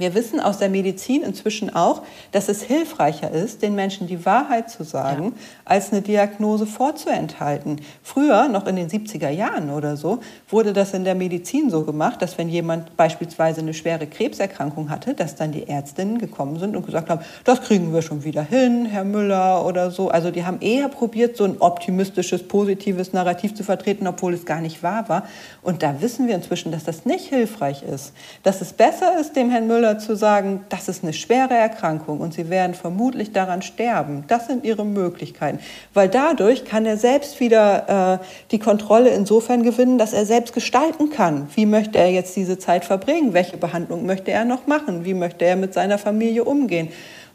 [0.00, 4.70] Wir wissen aus der Medizin inzwischen auch, dass es hilfreicher ist, den Menschen die Wahrheit
[4.70, 5.32] zu sagen, ja.
[5.66, 7.82] als eine Diagnose vorzuenthalten.
[8.02, 12.22] Früher, noch in den 70er Jahren oder so, wurde das in der Medizin so gemacht,
[12.22, 16.86] dass wenn jemand beispielsweise eine schwere Krebserkrankung hatte, dass dann die Ärztinnen gekommen sind und
[16.86, 20.08] gesagt haben, das kriegen wir schon wieder hin, Herr Müller oder so.
[20.08, 24.62] Also die haben eher probiert, so ein optimistisches, positives Narrativ zu vertreten, obwohl es gar
[24.62, 25.24] nicht wahr war.
[25.60, 28.14] Und da wissen wir inzwischen, dass das nicht hilfreich ist.
[28.42, 32.20] Dass es besser ist, dem Herrn Müller oder zu sagen, das ist eine schwere Erkrankung
[32.20, 34.24] und Sie werden vermutlich daran sterben.
[34.28, 35.58] Das sind Ihre Möglichkeiten.
[35.94, 41.10] Weil dadurch kann er selbst wieder äh, die Kontrolle insofern gewinnen, dass er selbst gestalten
[41.10, 41.48] kann.
[41.54, 43.32] Wie möchte er jetzt diese Zeit verbringen?
[43.32, 45.04] Welche Behandlung möchte er noch machen?
[45.04, 46.88] Wie möchte er mit seiner Familie umgehen?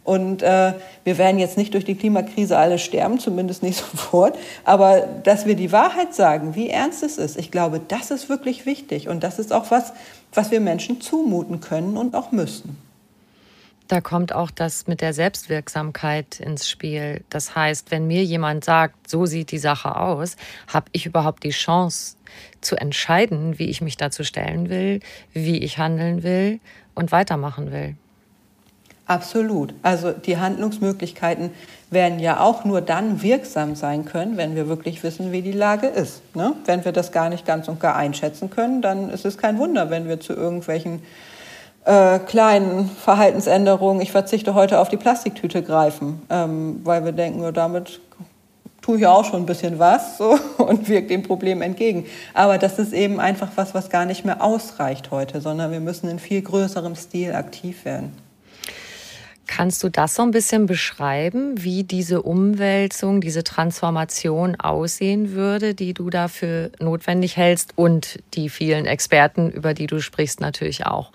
[0.05, 4.37] Und äh, wir werden jetzt nicht durch die Klimakrise alle sterben, zumindest nicht sofort.
[4.63, 8.65] Aber dass wir die Wahrheit sagen, wie ernst es ist, ich glaube, das ist wirklich
[8.65, 9.09] wichtig.
[9.09, 9.91] Und das ist auch was,
[10.31, 12.77] was wir Menschen zumuten können und auch müssen.
[13.87, 17.23] Da kommt auch das mit der Selbstwirksamkeit ins Spiel.
[17.29, 20.37] Das heißt, wenn mir jemand sagt, so sieht die Sache aus,
[20.71, 22.15] habe ich überhaupt die Chance
[22.61, 25.01] zu entscheiden, wie ich mich dazu stellen will,
[25.33, 26.59] wie ich handeln will
[26.95, 27.95] und weitermachen will.
[29.07, 29.73] Absolut.
[29.83, 31.51] Also die Handlungsmöglichkeiten
[31.91, 35.87] werden ja auch nur dann wirksam sein können, wenn wir wirklich wissen, wie die Lage
[35.87, 36.21] ist.
[36.35, 36.53] Ne?
[36.65, 39.91] Wenn wir das gar nicht ganz und gar einschätzen können, dann ist es kein Wunder,
[39.91, 41.03] wenn wir zu irgendwelchen
[41.85, 47.51] äh, kleinen Verhaltensänderungen, ich verzichte heute auf die Plastiktüte greifen, ähm, weil wir denken, nur
[47.51, 48.01] damit
[48.81, 52.05] tue ich auch schon ein bisschen was so, und wirke dem Problem entgegen.
[52.33, 56.09] Aber das ist eben einfach was, was gar nicht mehr ausreicht heute, sondern wir müssen
[56.09, 58.24] in viel größerem Stil aktiv werden.
[59.47, 65.93] Kannst du das so ein bisschen beschreiben, wie diese Umwälzung, diese Transformation aussehen würde, die
[65.93, 71.11] du dafür notwendig hältst und die vielen Experten, über die du sprichst, natürlich auch?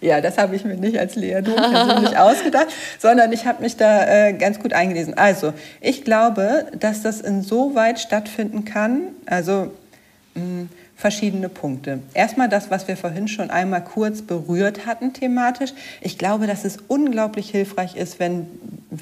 [0.00, 4.06] Ja, das habe ich mir nicht als Lehrdumm persönlich ausgedacht, sondern ich habe mich da
[4.06, 5.14] äh, ganz gut eingelesen.
[5.14, 9.72] Also, ich glaube, dass das insoweit stattfinden kann, also
[10.34, 12.00] mh, hm, verschiedene Punkte.
[12.14, 15.72] Erstmal das, was wir vorhin schon einmal kurz berührt hatten thematisch.
[16.00, 18.46] Ich glaube, dass es unglaublich hilfreich ist, wenn,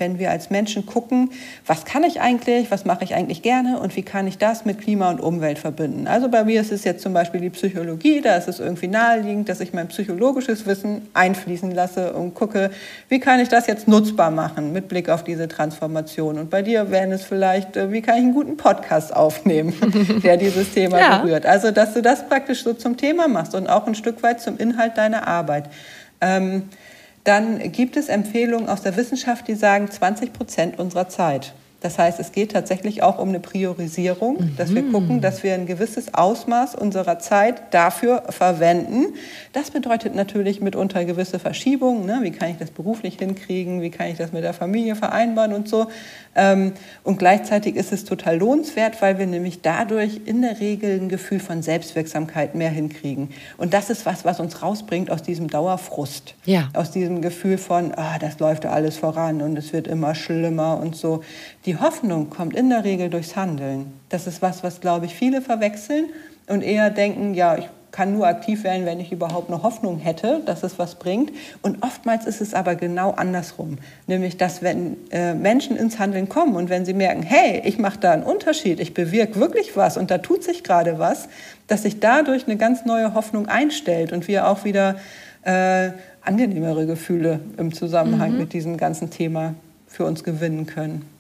[0.01, 1.31] wenn wir als Menschen gucken,
[1.65, 4.81] was kann ich eigentlich, was mache ich eigentlich gerne und wie kann ich das mit
[4.81, 6.09] Klima und Umwelt verbinden.
[6.09, 9.49] Also bei mir ist es jetzt zum Beispiel die Psychologie, da ist es irgendwie naheliegend,
[9.49, 12.71] dass ich mein psychologisches Wissen einfließen lasse und gucke,
[13.09, 16.39] wie kann ich das jetzt nutzbar machen mit Blick auf diese Transformation.
[16.39, 19.75] Und bei dir wären es vielleicht, äh, wie kann ich einen guten Podcast aufnehmen,
[20.25, 21.19] der dieses Thema ja.
[21.19, 21.47] berührt.
[21.47, 24.41] Also das dass du das praktisch so zum Thema machst und auch ein Stück weit
[24.41, 25.69] zum Inhalt deiner Arbeit.
[26.23, 26.71] Ähm,
[27.25, 31.55] dann gibt es Empfehlungen aus der Wissenschaft, die sagen 20 Prozent unserer Zeit.
[31.85, 34.57] Das heißt, es geht tatsächlich auch um eine Priorisierung, mhm.
[34.57, 34.93] dass wir mhm.
[34.93, 39.13] gucken, dass wir ein gewisses Ausmaß unserer Zeit dafür verwenden.
[39.53, 42.07] Das bedeutet natürlich mitunter gewisse Verschiebungen.
[42.07, 42.21] Ne?
[42.23, 43.83] Wie kann ich das beruflich hinkriegen?
[43.83, 45.89] Wie kann ich das mit der Familie vereinbaren und so?
[46.35, 51.11] Ähm, und gleichzeitig ist es total lohnenswert, weil wir nämlich dadurch in der Regel ein
[51.11, 53.29] Gefühl von Selbstwirksamkeit mehr hinkriegen.
[53.59, 56.35] Und das ist was, was uns rausbringt aus diesem Dauerfrust.
[56.47, 56.71] Ja.
[56.73, 60.97] Aus diesem Gefühl von, ah, das läuft alles voran und es wird immer schlimmer und
[60.97, 61.23] so.
[61.67, 63.93] Die Hoffnung kommt in der Regel durchs Handeln.
[64.09, 66.07] Das ist was, was, glaube ich, viele verwechseln
[66.49, 70.41] und eher denken, ja, ich kann nur aktiv werden, wenn ich überhaupt eine Hoffnung hätte,
[70.45, 71.31] dass es was bringt.
[71.63, 73.79] Und oftmals ist es aber genau andersrum.
[74.09, 78.01] Nämlich, dass wenn äh, Menschen ins Handeln kommen und wenn sie merken, hey, ich mache
[78.01, 81.29] da einen Unterschied, ich bewirke wirklich was und da tut sich gerade was,
[81.69, 84.97] dass sich dadurch eine ganz neue Hoffnung einstellt und wir auch wieder
[85.43, 85.91] äh,
[86.23, 88.39] angenehmere Gefühle im Zusammenhang mhm.
[88.39, 89.55] mit diesem ganzen Thema
[89.87, 91.14] für uns gewinnen können.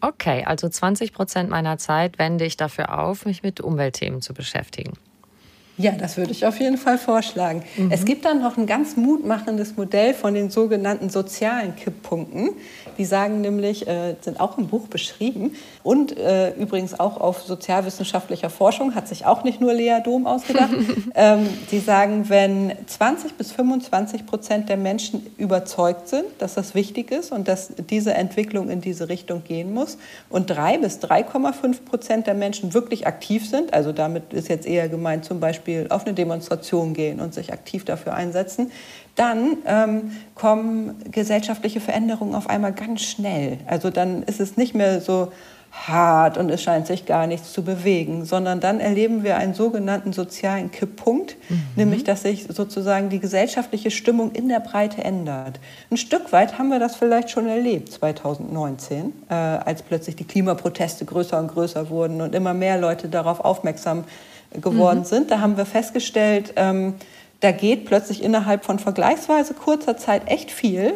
[0.00, 4.94] Okay, also 20 Prozent meiner Zeit wende ich dafür auf, mich mit Umweltthemen zu beschäftigen.
[5.76, 7.64] Ja, das würde ich auf jeden Fall vorschlagen.
[7.76, 7.90] Mhm.
[7.90, 12.50] Es gibt dann noch ein ganz mutmachendes Modell von den sogenannten sozialen Kipppunkten.
[12.96, 18.50] Die sagen nämlich, äh, sind auch im Buch beschrieben und äh, übrigens auch auf sozialwissenschaftlicher
[18.50, 20.70] Forschung, hat sich auch nicht nur Lea Dom ausgedacht.
[21.16, 27.10] ähm, die sagen, wenn 20 bis 25 Prozent der Menschen überzeugt sind, dass das wichtig
[27.10, 29.98] ist und dass diese Entwicklung in diese Richtung gehen muss
[30.30, 34.88] und 3 bis 3,5 Prozent der Menschen wirklich aktiv sind, also damit ist jetzt eher
[34.88, 38.70] gemeint zum Beispiel Beispiel auf eine Demonstration gehen und sich aktiv dafür einsetzen,
[39.14, 43.58] dann ähm, kommen gesellschaftliche Veränderungen auf einmal ganz schnell.
[43.66, 45.32] Also dann ist es nicht mehr so
[45.72, 50.12] hart und es scheint sich gar nichts zu bewegen, sondern dann erleben wir einen sogenannten
[50.12, 51.62] sozialen Kipppunkt, mhm.
[51.74, 55.58] nämlich dass sich sozusagen die gesellschaftliche Stimmung in der Breite ändert.
[55.90, 61.06] Ein Stück weit haben wir das vielleicht schon erlebt 2019, äh, als plötzlich die Klimaproteste
[61.06, 64.04] größer und größer wurden und immer mehr Leute darauf aufmerksam
[64.60, 65.04] geworden mhm.
[65.04, 65.30] sind.
[65.30, 66.94] Da haben wir festgestellt, ähm,
[67.40, 70.94] da geht plötzlich innerhalb von vergleichsweise kurzer Zeit echt viel.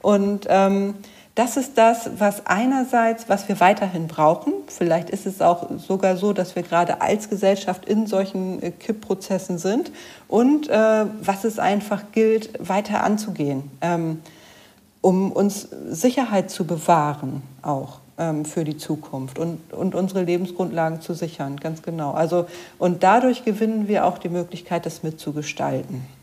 [0.00, 0.94] Und ähm,
[1.34, 4.52] das ist das, was einerseits, was wir weiterhin brauchen.
[4.66, 9.56] Vielleicht ist es auch sogar so, dass wir gerade als Gesellschaft in solchen äh, Kippprozessen
[9.58, 9.92] sind.
[10.26, 14.20] Und äh, was es einfach gilt, weiter anzugehen, ähm,
[15.00, 18.00] um uns Sicherheit zu bewahren auch
[18.44, 22.10] für die Zukunft und, und unsere Lebensgrundlagen zu sichern, ganz genau.
[22.10, 22.46] Also,
[22.78, 26.17] und dadurch gewinnen wir auch die Möglichkeit, das mitzugestalten.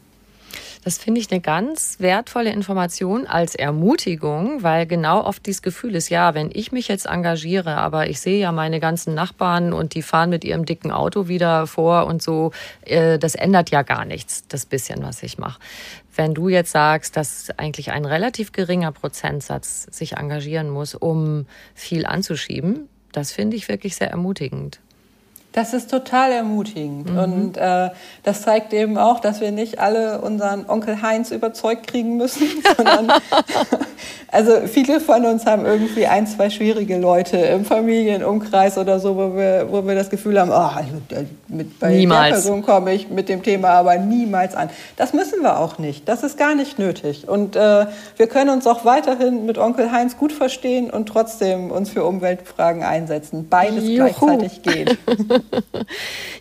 [0.86, 6.10] Das finde ich eine ganz wertvolle Information als Ermutigung, weil genau oft dieses Gefühl ist,
[6.10, 10.04] ja, wenn ich mich jetzt engagiere, aber ich sehe ja meine ganzen Nachbarn und die
[10.04, 14.48] fahren mit ihrem dicken Auto wieder vor und so, äh, das ändert ja gar nichts,
[14.48, 15.60] das bisschen, was ich mache.
[16.16, 22.06] Wenn du jetzt sagst, dass eigentlich ein relativ geringer Prozentsatz sich engagieren muss, um viel
[22.06, 24.82] anzuschieben, das finde ich wirklich sehr ermutigend.
[25.56, 27.10] Das ist total ermutigend.
[27.10, 27.18] Mhm.
[27.18, 27.90] Und äh,
[28.24, 33.14] das zeigt eben auch, dass wir nicht alle unseren Onkel Heinz überzeugt kriegen müssen, sondern
[34.34, 39.38] also viele von uns haben irgendwie ein, zwei schwierige Leute im Familienumkreis oder so, wo
[39.38, 42.28] wir, wo wir das Gefühl haben, oh, mit, bei niemals.
[42.28, 44.70] der Person komme ich mit dem Thema aber niemals an.
[44.98, 46.10] Das müssen wir auch nicht.
[46.10, 47.30] Das ist gar nicht nötig.
[47.30, 47.86] Und äh,
[48.18, 52.84] wir können uns auch weiterhin mit Onkel Heinz gut verstehen und trotzdem uns für Umweltfragen
[52.84, 53.48] einsetzen.
[53.48, 53.96] Beides Juhu.
[53.96, 54.98] gleichzeitig geht.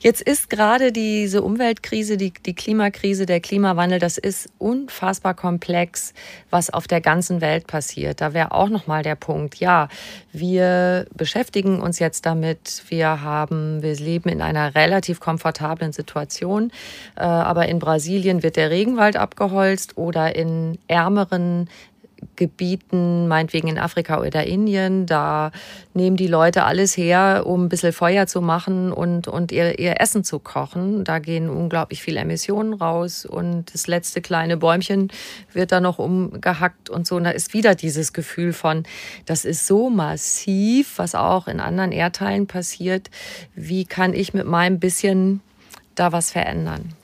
[0.00, 6.12] Jetzt ist gerade diese Umweltkrise, die, die Klimakrise, der Klimawandel, das ist unfassbar komplex,
[6.50, 8.20] was auf der ganzen Welt passiert.
[8.20, 9.88] Da wäre auch nochmal der Punkt, ja,
[10.32, 16.70] wir beschäftigen uns jetzt damit, wir haben, wir leben in einer relativ komfortablen Situation,
[17.16, 21.68] äh, aber in Brasilien wird der Regenwald abgeholzt oder in ärmeren
[22.36, 25.52] Gebieten, meinetwegen in Afrika oder Indien, da
[25.94, 30.00] nehmen die Leute alles her, um ein bisschen Feuer zu machen und, und ihr, ihr
[30.00, 31.04] Essen zu kochen.
[31.04, 35.10] Da gehen unglaublich viele Emissionen raus und das letzte kleine Bäumchen
[35.52, 37.16] wird da noch umgehackt und so.
[37.16, 38.84] Und da ist wieder dieses Gefühl von,
[39.26, 43.10] das ist so massiv, was auch in anderen Erdteilen passiert.
[43.54, 45.40] Wie kann ich mit meinem bisschen
[45.94, 46.94] da was verändern?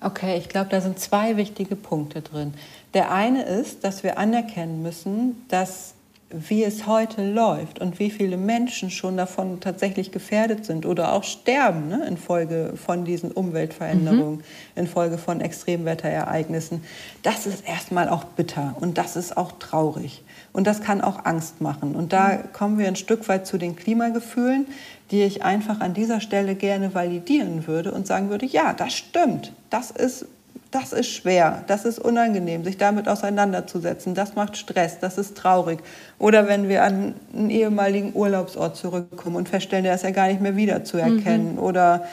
[0.00, 2.54] Okay, ich glaube, da sind zwei wichtige Punkte drin.
[2.94, 5.94] Der eine ist, dass wir anerkennen müssen, dass
[6.32, 11.24] wie es heute läuft und wie viele Menschen schon davon tatsächlich gefährdet sind oder auch
[11.24, 14.42] sterben ne, infolge von diesen Umweltveränderungen, mhm.
[14.74, 16.82] infolge von Extremwetterereignissen,
[17.22, 20.22] das ist erstmal auch bitter und das ist auch traurig
[20.52, 21.94] und das kann auch Angst machen.
[21.94, 22.52] Und da mhm.
[22.52, 24.66] kommen wir ein Stück weit zu den Klimagefühlen,
[25.10, 29.52] die ich einfach an dieser Stelle gerne validieren würde und sagen würde, ja, das stimmt,
[29.68, 30.26] das ist
[30.72, 34.14] das ist schwer, das ist unangenehm, sich damit auseinanderzusetzen.
[34.14, 35.80] Das macht Stress, das ist traurig.
[36.18, 40.40] Oder wenn wir an einen ehemaligen Urlaubsort zurückkommen und feststellen, der ist ja gar nicht
[40.40, 41.54] mehr wiederzuerkennen.
[41.54, 41.58] Mhm.
[41.58, 42.04] Oder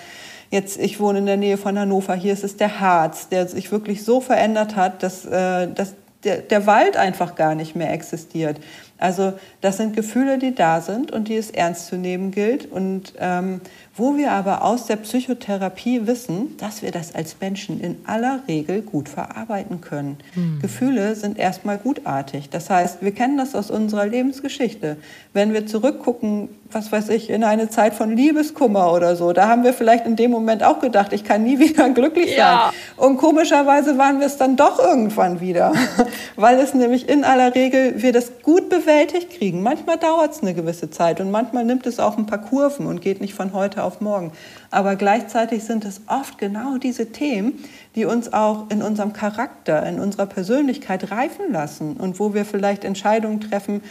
[0.52, 3.72] jetzt, ich wohne in der Nähe von Hannover, hier ist es der Harz, der sich
[3.72, 8.58] wirklich so verändert hat, dass, äh, dass der, der Wald einfach gar nicht mehr existiert.
[8.98, 12.72] Also das sind Gefühle, die da sind und die es ernst zu nehmen gilt.
[12.72, 13.62] Und ähm,
[14.00, 18.82] wo wir aber aus der Psychotherapie wissen, dass wir das als Menschen in aller Regel
[18.82, 20.18] gut verarbeiten können.
[20.36, 20.60] Mhm.
[20.62, 22.50] Gefühle sind erstmal gutartig.
[22.50, 24.96] Das heißt, wir kennen das aus unserer Lebensgeschichte.
[25.34, 29.64] Wenn wir zurückgucken, was weiß ich, in eine Zeit von Liebeskummer oder so, da haben
[29.64, 32.72] wir vielleicht in dem Moment auch gedacht, ich kann nie wieder glücklich ja.
[32.72, 33.06] sein.
[33.06, 35.74] Und komischerweise waren wir es dann doch irgendwann wieder,
[36.38, 39.49] weil es nämlich in aller Regel wir das gut bewältigt kriegen.
[39.52, 43.02] Manchmal dauert es eine gewisse Zeit und manchmal nimmt es auch ein paar Kurven und
[43.02, 44.32] geht nicht von heute auf auf morgen.
[44.70, 47.64] Aber gleichzeitig sind es oft genau diese Themen,
[47.96, 52.84] die uns auch in unserem Charakter, in unserer Persönlichkeit reifen lassen und wo wir vielleicht
[52.86, 53.82] Entscheidungen treffen,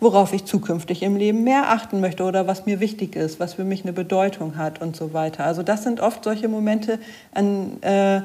[0.00, 3.64] worauf ich zukünftig im Leben mehr achten möchte oder was mir wichtig ist, was für
[3.64, 5.44] mich eine Bedeutung hat und so weiter.
[5.44, 6.98] Also das sind oft solche Momente,
[7.34, 8.22] an, äh,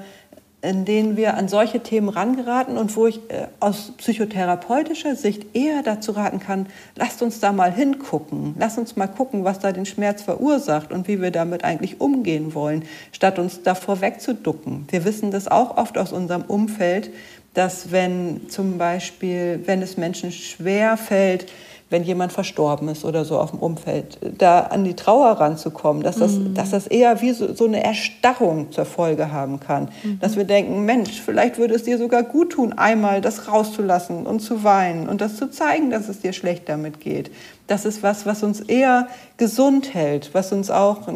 [0.62, 5.84] in denen wir an solche Themen rangeraten und wo ich äh, aus psychotherapeutischer Sicht eher
[5.84, 9.86] dazu raten kann, lasst uns da mal hingucken, lasst uns mal gucken, was da den
[9.86, 14.88] Schmerz verursacht und wie wir damit eigentlich umgehen wollen, statt uns davor wegzuducken.
[14.90, 17.12] Wir wissen das auch oft aus unserem Umfeld,
[17.54, 21.46] dass wenn zum Beispiel, wenn es Menschen schwer fällt,
[21.90, 26.18] wenn jemand verstorben ist oder so auf dem Umfeld, da an die Trauer ranzukommen, dass
[26.18, 26.54] das, mhm.
[26.54, 29.90] dass das eher wie so, so, eine Erstarrung zur Folge haben kann.
[30.04, 30.20] Mhm.
[30.20, 34.42] Dass wir denken, Mensch, vielleicht würde es dir sogar gut tun, einmal das rauszulassen und
[34.42, 37.32] zu weinen und das zu zeigen, dass es dir schlecht damit geht.
[37.68, 39.08] Das ist was, was uns eher
[39.38, 41.08] gesund hält, was uns auch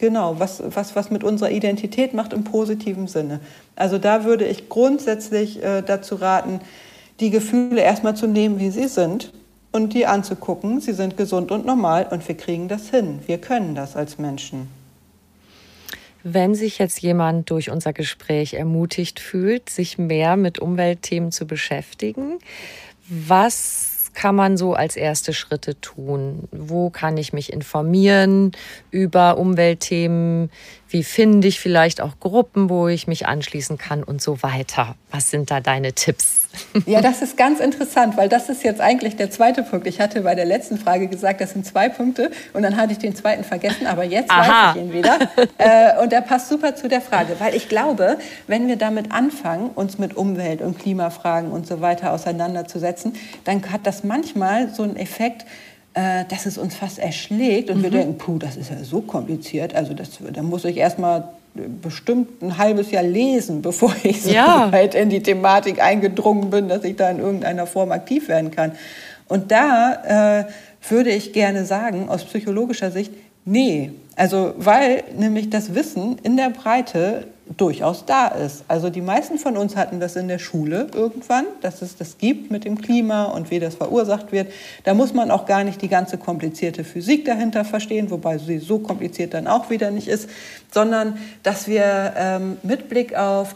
[0.00, 3.40] Genau, was, was, was mit unserer Identität macht im positiven Sinne.
[3.74, 6.60] Also da würde ich grundsätzlich äh, dazu raten,
[7.18, 9.32] die Gefühle erstmal zu nehmen, wie sie sind
[9.72, 10.80] und die anzugucken.
[10.80, 13.20] Sie sind gesund und normal und wir kriegen das hin.
[13.26, 14.68] Wir können das als Menschen.
[16.24, 22.38] Wenn sich jetzt jemand durch unser Gespräch ermutigt fühlt, sich mehr mit Umweltthemen zu beschäftigen,
[23.08, 26.48] was kann man so als erste Schritte tun?
[26.50, 28.50] Wo kann ich mich informieren
[28.90, 30.50] über Umweltthemen?
[30.88, 34.96] Wie finde ich vielleicht auch Gruppen, wo ich mich anschließen kann und so weiter?
[35.12, 36.47] Was sind da deine Tipps?
[36.86, 39.86] Ja, das ist ganz interessant, weil das ist jetzt eigentlich der zweite Punkt.
[39.86, 42.98] Ich hatte bei der letzten Frage gesagt, das sind zwei Punkte und dann hatte ich
[42.98, 44.70] den zweiten vergessen, aber jetzt Aha.
[44.70, 45.18] weiß ich ihn wieder.
[45.58, 49.70] Äh, und der passt super zu der Frage, weil ich glaube, wenn wir damit anfangen,
[49.74, 54.96] uns mit Umwelt- und Klimafragen und so weiter auseinanderzusetzen, dann hat das manchmal so einen
[54.96, 55.46] Effekt,
[55.94, 57.82] äh, dass es uns fast erschlägt und mhm.
[57.82, 59.74] wir denken, puh, das ist ja so kompliziert.
[59.74, 61.30] Also das, da muss ich erst mal
[61.82, 64.70] bestimmt ein halbes Jahr lesen, bevor ich so ja.
[64.70, 68.72] weit in die Thematik eingedrungen bin, dass ich da in irgendeiner Form aktiv werden kann.
[69.28, 70.44] Und da äh,
[70.88, 73.12] würde ich gerne sagen, aus psychologischer Sicht,
[73.44, 73.90] nee.
[74.16, 77.26] Also weil nämlich das Wissen in der Breite
[77.56, 78.64] durchaus da ist.
[78.68, 82.50] Also die meisten von uns hatten das in der Schule irgendwann, dass es das gibt
[82.50, 84.52] mit dem Klima und wie das verursacht wird.
[84.84, 88.78] Da muss man auch gar nicht die ganze komplizierte Physik dahinter verstehen, wobei sie so
[88.78, 90.28] kompliziert dann auch wieder nicht ist,
[90.70, 93.54] sondern dass wir ähm, mit Blick auf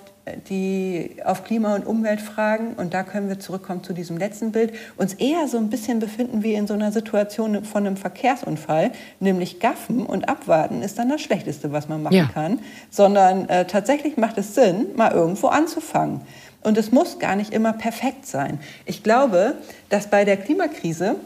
[0.49, 5.15] die auf Klima- und Umweltfragen, und da können wir zurückkommen zu diesem letzten Bild, uns
[5.15, 10.07] eher so ein bisschen befinden wie in so einer Situation von einem Verkehrsunfall, nämlich gaffen
[10.07, 12.31] und abwarten ist dann das Schlechteste, was man machen ja.
[12.33, 12.61] kann,
[12.91, 16.21] sondern äh, tatsächlich macht es Sinn, mal irgendwo anzufangen.
[16.63, 18.61] Und es muss gar nicht immer perfekt sein.
[18.87, 19.57] Ich glaube,
[19.89, 21.17] dass bei der Klimakrise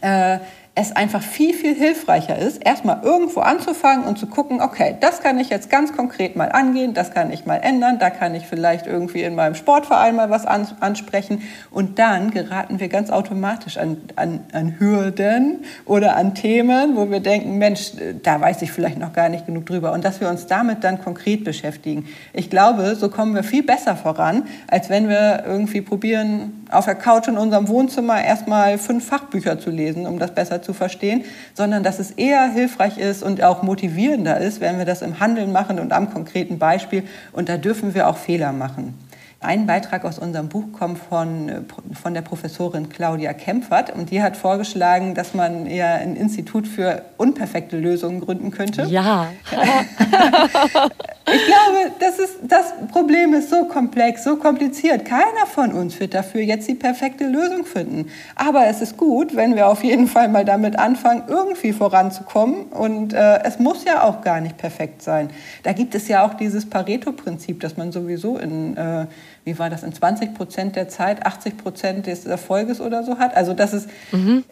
[0.00, 0.38] äh,
[0.76, 5.38] es einfach viel, viel hilfreicher ist, erstmal irgendwo anzufangen und zu gucken, okay, das kann
[5.40, 8.86] ich jetzt ganz konkret mal angehen, das kann ich mal ändern, da kann ich vielleicht
[8.86, 11.42] irgendwie in meinem Sportverein mal was ansprechen
[11.72, 17.20] und dann geraten wir ganz automatisch an, an, an Hürden oder an Themen, wo wir
[17.20, 17.92] denken, Mensch,
[18.22, 21.02] da weiß ich vielleicht noch gar nicht genug drüber und dass wir uns damit dann
[21.02, 22.06] konkret beschäftigen.
[22.32, 26.94] Ich glaube, so kommen wir viel besser voran, als wenn wir irgendwie probieren, auf der
[26.94, 31.82] Couch in unserem Wohnzimmer erstmal fünf Fachbücher zu lesen, um das besser zu verstehen, sondern
[31.82, 35.78] dass es eher hilfreich ist und auch motivierender ist, wenn wir das im Handeln machen
[35.78, 37.04] und am konkreten Beispiel.
[37.32, 38.94] Und da dürfen wir auch Fehler machen.
[39.42, 41.64] Ein Beitrag aus unserem Buch kommt von,
[41.94, 47.06] von der Professorin Claudia Kempfert und die hat vorgeschlagen, dass man eher ein Institut für
[47.16, 48.82] unperfekte Lösungen gründen könnte.
[48.82, 49.28] Ja.
[49.50, 55.06] ich glaube, das, ist, das Problem ist so komplex, so kompliziert.
[55.06, 58.10] Keiner von uns wird dafür jetzt die perfekte Lösung finden.
[58.34, 62.64] Aber es ist gut, wenn wir auf jeden Fall mal damit anfangen, irgendwie voranzukommen.
[62.64, 65.30] Und äh, es muss ja auch gar nicht perfekt sein.
[65.62, 69.06] Da gibt es ja auch dieses Pareto-Prinzip, dass man sowieso in äh,
[69.44, 73.34] wie war das, in 20 Prozent der Zeit 80 Prozent des Erfolges oder so hat.
[73.36, 74.44] Also das ist, mhm.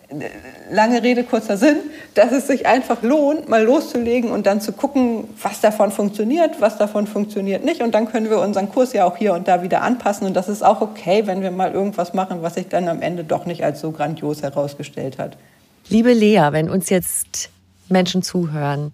[0.70, 1.76] lange Rede, kurzer Sinn,
[2.14, 6.78] dass es sich einfach lohnt, mal loszulegen und dann zu gucken, was davon funktioniert, was
[6.78, 7.82] davon funktioniert nicht.
[7.82, 10.26] Und dann können wir unseren Kurs ja auch hier und da wieder anpassen.
[10.26, 13.24] Und das ist auch okay, wenn wir mal irgendwas machen, was sich dann am Ende
[13.24, 15.36] doch nicht als so grandios herausgestellt hat.
[15.90, 17.50] Liebe Lea, wenn uns jetzt
[17.88, 18.92] Menschen zuhören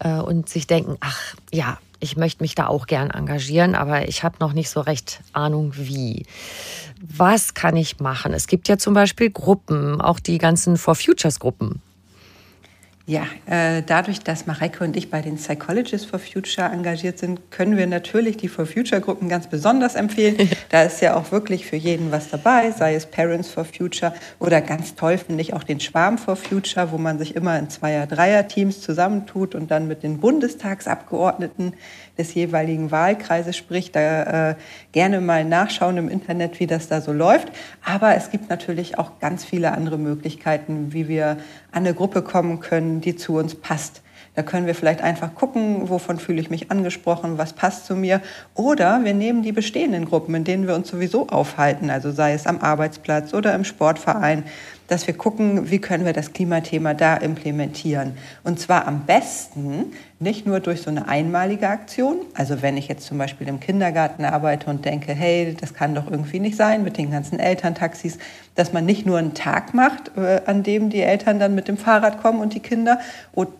[0.00, 4.22] äh, und sich denken, ach ja, ich möchte mich da auch gern engagieren, aber ich
[4.22, 6.26] habe noch nicht so recht Ahnung, wie.
[7.00, 8.32] Was kann ich machen?
[8.32, 11.82] Es gibt ja zum Beispiel Gruppen, auch die ganzen For Futures Gruppen.
[13.08, 17.76] Ja, äh, dadurch, dass Mareike und ich bei den Psychologists for Future engagiert sind, können
[17.76, 20.50] wir natürlich die For Future Gruppen ganz besonders empfehlen.
[20.70, 24.60] da ist ja auch wirklich für jeden was dabei, sei es Parents for Future oder
[24.60, 28.08] ganz toll finde ich auch den Schwarm for Future, wo man sich immer in Zweier-,
[28.08, 31.74] Dreier-Teams zusammentut und dann mit den Bundestagsabgeordneten
[32.18, 33.96] des jeweiligen Wahlkreises spricht.
[33.96, 34.54] Da äh,
[34.92, 37.48] gerne mal nachschauen im Internet, wie das da so läuft.
[37.84, 41.38] Aber es gibt natürlich auch ganz viele andere Möglichkeiten, wie wir
[41.72, 44.02] an eine Gruppe kommen können, die zu uns passt.
[44.36, 48.20] Da können wir vielleicht einfach gucken, wovon fühle ich mich angesprochen, was passt zu mir.
[48.54, 52.46] Oder wir nehmen die bestehenden Gruppen, in denen wir uns sowieso aufhalten, also sei es
[52.46, 54.44] am Arbeitsplatz oder im Sportverein,
[54.88, 58.12] dass wir gucken, wie können wir das Klimathema da implementieren.
[58.44, 62.16] Und zwar am besten nicht nur durch so eine einmalige Aktion.
[62.34, 66.10] Also wenn ich jetzt zum Beispiel im Kindergarten arbeite und denke, hey, das kann doch
[66.10, 68.16] irgendwie nicht sein mit den ganzen Elterntaxis,
[68.54, 71.76] dass man nicht nur einen Tag macht, äh, an dem die Eltern dann mit dem
[71.76, 72.98] Fahrrad kommen und die Kinder,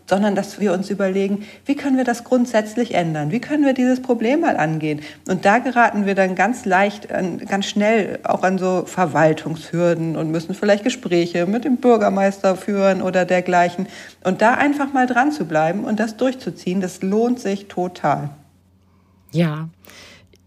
[0.09, 3.30] sondern dass wir uns überlegen, wie können wir das grundsätzlich ändern?
[3.30, 5.02] Wie können wir dieses Problem mal angehen?
[5.28, 7.09] Und da geraten wir dann ganz leicht,
[7.46, 13.26] ganz schnell auch an so Verwaltungshürden und müssen vielleicht Gespräche mit dem Bürgermeister führen oder
[13.26, 13.86] dergleichen.
[14.24, 16.16] Und da einfach mal dran zu bleiben und das
[16.47, 18.30] durchzuziehen, das lohnt sich total.
[19.32, 19.68] Ja,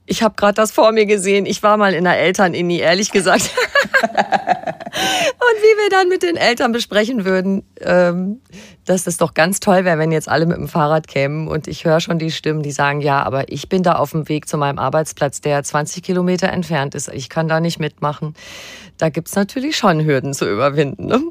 [0.06, 1.45] ich habe gerade das vor mir gesehen.
[1.45, 3.43] Ich war mal in der Elterninni, ehrlich gesagt.
[4.02, 8.41] und wie wir dann mit den Eltern besprechen würden, ähm,
[8.86, 11.47] dass es doch ganz toll wäre, wenn jetzt alle mit dem Fahrrad kämen.
[11.47, 14.28] Und ich höre schon die Stimmen, die sagen, ja, aber ich bin da auf dem
[14.30, 17.10] Weg zu meinem Arbeitsplatz, der 20 Kilometer entfernt ist.
[17.10, 18.34] Ich kann da nicht mitmachen.
[19.00, 21.06] Da gibt's natürlich schon Hürden zu überwinden.
[21.08, 21.22] Ne?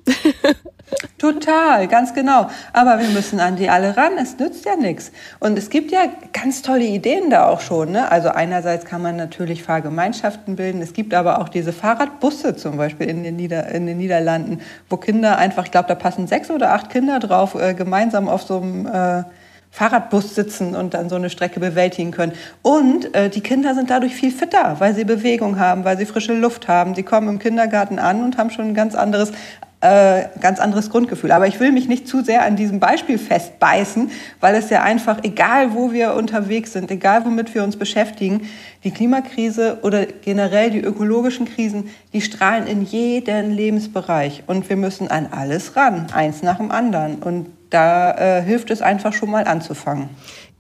[1.19, 2.49] Total, ganz genau.
[2.73, 4.12] Aber wir müssen an die alle ran.
[4.16, 5.12] Es nützt ja nichts.
[5.39, 7.93] Und es gibt ja ganz tolle Ideen da auch schon.
[7.93, 8.11] Ne?
[8.11, 10.81] Also einerseits kann man natürlich Fahrgemeinschaften bilden.
[10.81, 14.97] Es gibt aber auch diese Fahrradbusse zum Beispiel in den, Nieder in den Niederlanden, wo
[14.97, 18.62] Kinder einfach, ich glaube, da passen sechs oder acht Kinder drauf, äh, gemeinsam auf so
[18.62, 19.25] einem äh,
[19.71, 22.33] Fahrradbus sitzen und dann so eine Strecke bewältigen können.
[22.62, 26.35] Und äh, die Kinder sind dadurch viel fitter, weil sie Bewegung haben, weil sie frische
[26.35, 26.95] Luft haben.
[26.95, 29.33] Die kommen im Kindergarten an und haben schon ein ganz anderes
[29.81, 31.31] äh, ganz anderes Grundgefühl.
[31.31, 34.11] Aber ich will mich nicht zu sehr an diesem Beispiel festbeißen,
[34.41, 38.49] weil es ja einfach, egal wo wir unterwegs sind, egal womit wir uns beschäftigen,
[38.83, 44.43] die Klimakrise oder generell die ökologischen Krisen, die strahlen in jeden Lebensbereich.
[44.49, 47.23] Und wir müssen an alles ran, eins nach dem anderen.
[47.23, 50.11] Und da äh, hilft es einfach schon mal anzufangen.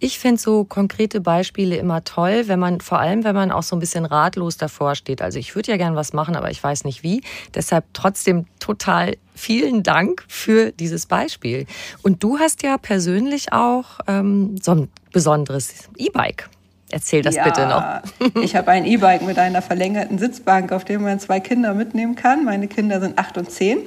[0.00, 3.74] Ich finde so konkrete Beispiele immer toll, wenn man, vor allem wenn man auch so
[3.74, 5.20] ein bisschen ratlos davor steht.
[5.20, 7.22] Also ich würde ja gern was machen, aber ich weiß nicht wie.
[7.54, 11.66] Deshalb trotzdem total vielen Dank für dieses Beispiel.
[12.02, 16.48] Und du hast ja persönlich auch ähm, so ein besonderes E-Bike.
[16.90, 18.42] Erzähl das ja, bitte noch.
[18.42, 22.44] ich habe ein E-Bike mit einer verlängerten Sitzbank, auf dem man zwei Kinder mitnehmen kann.
[22.44, 23.78] Meine Kinder sind acht und zehn.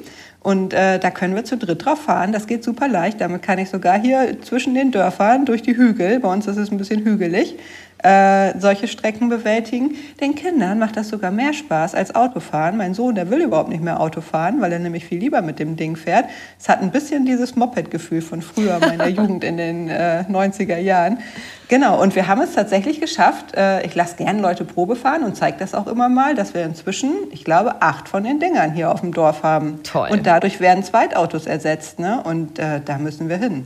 [0.43, 2.31] Und äh, da können wir zu dritt drauf fahren.
[2.31, 3.21] Das geht super leicht.
[3.21, 6.71] Damit kann ich sogar hier zwischen den Dörfern durch die Hügel, bei uns ist es
[6.71, 7.57] ein bisschen hügelig,
[8.03, 9.95] äh, solche Strecken bewältigen.
[10.19, 12.77] Den Kindern macht das sogar mehr Spaß als Autofahren.
[12.77, 15.59] Mein Sohn, der will überhaupt nicht mehr Auto fahren, weil er nämlich viel lieber mit
[15.59, 16.25] dem Ding fährt.
[16.59, 21.19] Es hat ein bisschen dieses Moped-Gefühl von früher, meiner Jugend in den äh, 90er Jahren.
[21.67, 23.55] Genau, und wir haben es tatsächlich geschafft.
[23.55, 26.65] Äh, ich lasse gern Leute Probe fahren und zeige das auch immer mal, dass wir
[26.65, 29.81] inzwischen, ich glaube, acht von den Dingern hier auf dem Dorf haben.
[29.83, 30.09] Toll.
[30.11, 31.99] Und dadurch werden Zweitautos ersetzt.
[31.99, 32.21] Ne?
[32.23, 33.65] Und äh, da müssen wir hin.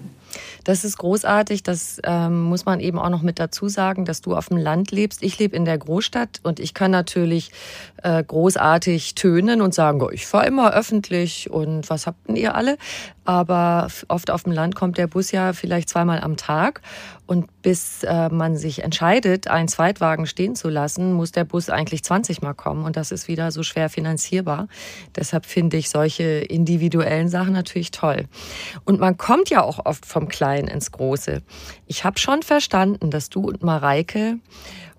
[0.65, 1.61] Das ist großartig.
[1.61, 4.91] Das ähm, muss man eben auch noch mit dazu sagen, dass du auf dem Land
[4.91, 5.21] lebst.
[5.21, 7.51] Ich lebe in der Großstadt und ich kann natürlich
[8.01, 12.55] äh, großartig tönen und sagen, oh, ich fahre immer öffentlich und was habt denn ihr
[12.55, 12.77] alle?
[13.25, 16.81] Aber oft auf dem Land kommt der Bus ja vielleicht zweimal am Tag.
[17.27, 22.03] Und bis äh, man sich entscheidet, einen Zweitwagen stehen zu lassen, muss der Bus eigentlich
[22.03, 22.85] 20 Mal kommen.
[22.85, 24.67] Und das ist wieder so schwer finanzierbar.
[25.15, 28.25] Deshalb finde ich solche individuellen Sachen natürlich toll.
[28.83, 31.41] Und man kommt ja auch oft vom Kleinen ins Große.
[31.87, 34.37] Ich habe schon verstanden, dass du und Mareike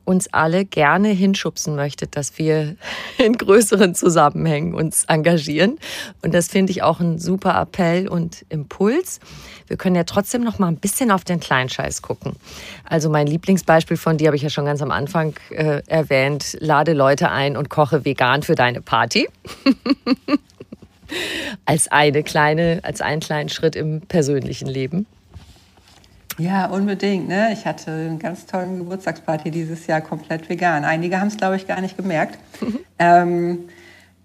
[0.07, 2.77] uns alle gerne hinschubsen möchtet, dass wir
[3.19, 5.79] in größeren Zusammenhängen uns engagieren.
[6.23, 9.21] Und das finde ich auch ein super Appell und Impuls.
[9.67, 12.37] Wir können ja trotzdem noch mal ein bisschen auf den Kleinscheiß gucken.
[12.85, 16.57] Also mein Lieblingsbeispiel von dir habe ich ja schon ganz am Anfang äh, erwähnt.
[16.61, 19.29] Lade Leute ein und koche vegan für deine Party.
[21.65, 25.07] als eine kleine, als einen kleinen Schritt im persönlichen Leben.
[26.39, 27.29] Ja, unbedingt.
[27.29, 27.53] Ne?
[27.53, 30.85] Ich hatte einen ganz tollen Geburtstagsparty dieses Jahr komplett vegan.
[30.85, 32.39] Einige haben es, glaube ich, gar nicht gemerkt.
[32.99, 33.69] ähm,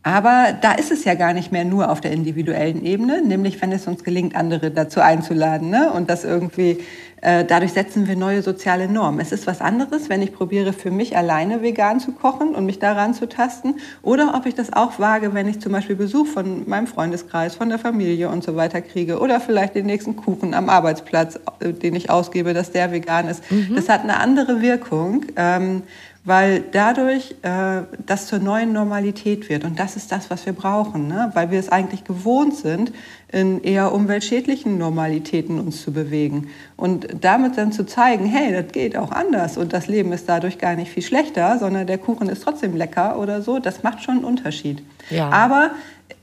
[0.03, 3.72] aber da ist es ja gar nicht mehr nur auf der individuellen Ebene, nämlich wenn
[3.72, 5.70] es uns gelingt, andere dazu einzuladen.
[5.70, 5.91] Ne?
[5.91, 6.80] Und das irgendwie,
[7.22, 9.19] dadurch setzen wir neue soziale Normen.
[9.19, 12.80] Es ist was anderes, wenn ich probiere, für mich alleine vegan zu kochen und mich
[12.80, 13.76] daran zu tasten.
[14.01, 17.69] Oder ob ich das auch wage, wenn ich zum Beispiel Besuch von meinem Freundeskreis, von
[17.69, 19.19] der Familie und so weiter kriege.
[19.19, 23.49] Oder vielleicht den nächsten Kuchen am Arbeitsplatz, äh, den ich ausgebe, dass der vegan ist.
[23.51, 23.76] Mhm.
[23.76, 25.26] Das hat eine andere Wirkung.
[25.36, 25.84] Ähm,
[26.24, 29.63] weil dadurch äh, das zur neuen Normalität wird.
[29.63, 31.32] Und das ist das, was wir brauchen, ne?
[31.34, 32.93] weil wir es eigentlich gewohnt sind,
[33.32, 36.49] in eher umweltschädlichen Normalitäten uns zu bewegen.
[36.78, 40.59] Und damit dann zu zeigen, hey, das geht auch anders und das Leben ist dadurch
[40.59, 44.17] gar nicht viel schlechter, sondern der Kuchen ist trotzdem lecker oder so, das macht schon
[44.17, 44.84] einen Unterschied.
[45.09, 45.30] Ja.
[45.30, 45.72] Aber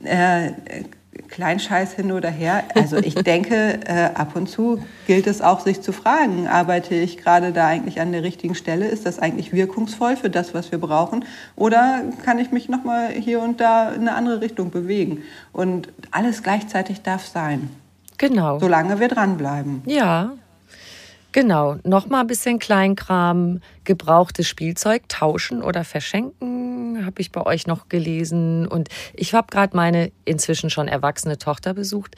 [0.03, 0.51] äh,
[1.29, 2.63] Kleinscheiß hin oder her.
[2.75, 7.17] Also ich denke, äh, ab und zu gilt es auch, sich zu fragen, arbeite ich
[7.17, 8.87] gerade da eigentlich an der richtigen Stelle?
[8.87, 11.25] Ist das eigentlich wirkungsvoll für das, was wir brauchen?
[11.55, 15.23] Oder kann ich mich nochmal hier und da in eine andere Richtung bewegen?
[15.53, 17.69] Und alles gleichzeitig darf sein.
[18.17, 18.59] Genau.
[18.59, 19.81] Solange wir dranbleiben.
[19.85, 20.33] Ja,
[21.31, 27.87] Genau, nochmal ein bisschen Kleinkram, gebrauchtes Spielzeug tauschen oder verschenken, habe ich bei euch noch
[27.87, 28.67] gelesen.
[28.67, 32.15] Und ich habe gerade meine inzwischen schon erwachsene Tochter besucht,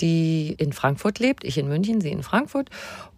[0.00, 2.68] die in Frankfurt lebt, ich in München, sie in Frankfurt.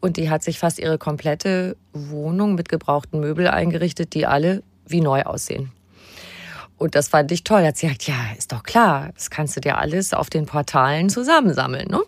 [0.01, 5.01] Und die hat sich fast ihre komplette Wohnung mit gebrauchten Möbel eingerichtet, die alle wie
[5.01, 5.73] neu aussehen.
[6.79, 7.65] Und das fand ich toll.
[7.65, 11.09] Hat sie gesagt, ja, ist doch klar, das kannst du dir alles auf den Portalen
[11.09, 12.01] zusammensammeln, ne?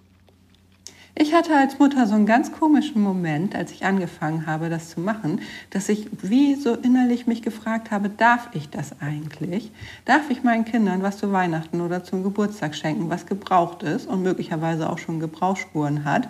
[1.17, 4.99] Ich hatte als Mutter so einen ganz komischen Moment, als ich angefangen habe, das zu
[4.99, 5.41] machen,
[5.71, 9.71] dass ich wie so innerlich mich gefragt habe, darf ich das eigentlich?
[10.07, 14.25] Darf ich meinen Kindern was zu Weihnachten oder zum Geburtstag schenken, was gebraucht ist und
[14.25, 16.29] möglicherweise auch schon Gebrauchsspuren hat?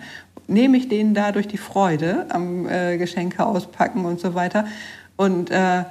[0.48, 4.66] Nehme ich denen dadurch die Freude am äh, Geschenke auspacken und so weiter?
[5.16, 5.84] Und äh,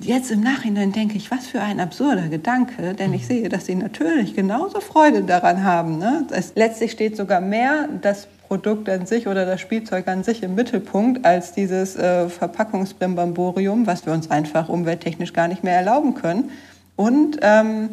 [0.00, 3.76] Jetzt im Nachhinein denke ich, was für ein absurder Gedanke, denn ich sehe, dass sie
[3.76, 5.98] natürlich genauso Freude daran haben.
[5.98, 6.26] Ne?
[6.30, 10.54] Es, letztlich steht sogar mehr das Produkt an sich oder das Spielzeug an sich im
[10.54, 16.50] Mittelpunkt als dieses äh, Verpackungsbrimbamborium, was wir uns einfach umwelttechnisch gar nicht mehr erlauben können.
[16.96, 17.88] Und ähm,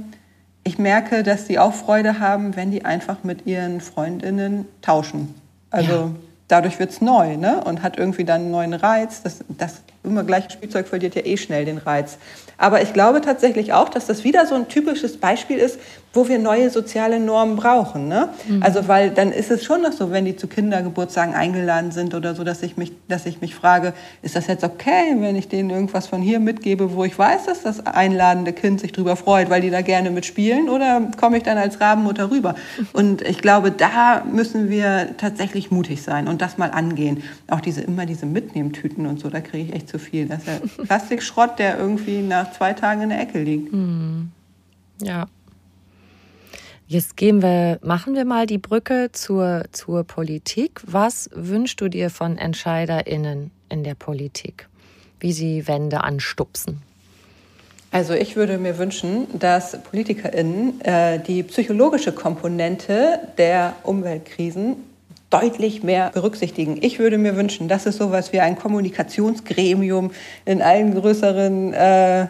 [0.64, 5.34] ich merke, dass sie auch Freude haben, wenn die einfach mit ihren Freundinnen tauschen.
[5.70, 6.12] Also ja.
[6.52, 7.64] Dadurch wird es neu ne?
[7.64, 9.24] und hat irgendwie dann einen neuen Reiz.
[9.24, 12.18] Das, das immer gleiches Spielzeug verliert ja eh schnell den Reiz.
[12.62, 15.80] Aber ich glaube tatsächlich auch, dass das wieder so ein typisches Beispiel ist,
[16.14, 18.07] wo wir neue soziale Normen brauchen.
[18.07, 18.30] Ne?
[18.47, 18.62] Mhm.
[18.62, 22.36] Also weil dann ist es schon noch so, wenn die zu Kindergeburtstagen eingeladen sind oder
[22.36, 25.70] so, dass ich mich, dass ich mich frage, ist das jetzt okay, wenn ich denen
[25.70, 29.62] irgendwas von hier mitgebe, wo ich weiß, dass das einladende Kind sich drüber freut, weil
[29.62, 32.55] die da gerne mitspielen, oder komme ich dann als Rabenmutter rüber?
[32.93, 37.24] Und ich glaube, da müssen wir tatsächlich mutig sein und das mal angehen.
[37.49, 40.28] Auch diese immer diese Mitnehmtüten und so, da kriege ich echt zu viel.
[40.28, 43.72] Das ist ja Plastikschrott, der irgendwie nach zwei Tagen in der Ecke liegt.
[43.74, 44.32] Mhm.
[45.02, 45.26] Ja.
[46.88, 50.82] Jetzt gehen wir, machen wir mal die Brücke zur, zur Politik.
[50.86, 54.68] Was wünschst du dir von EntscheiderInnen in der Politik?
[55.22, 56.82] wie sie Wände anstupsen?
[57.91, 64.78] Also ich würde mir wünschen, dass PolitikerInnen äh, die psychologische Komponente der Umweltkrisen
[65.30, 66.78] deutlich mehr berücksichtigen.
[66.82, 70.12] Ich würde mir wünschen, dass es sowas wie ein Kommunikationsgremium
[70.45, 72.28] in allen größeren äh,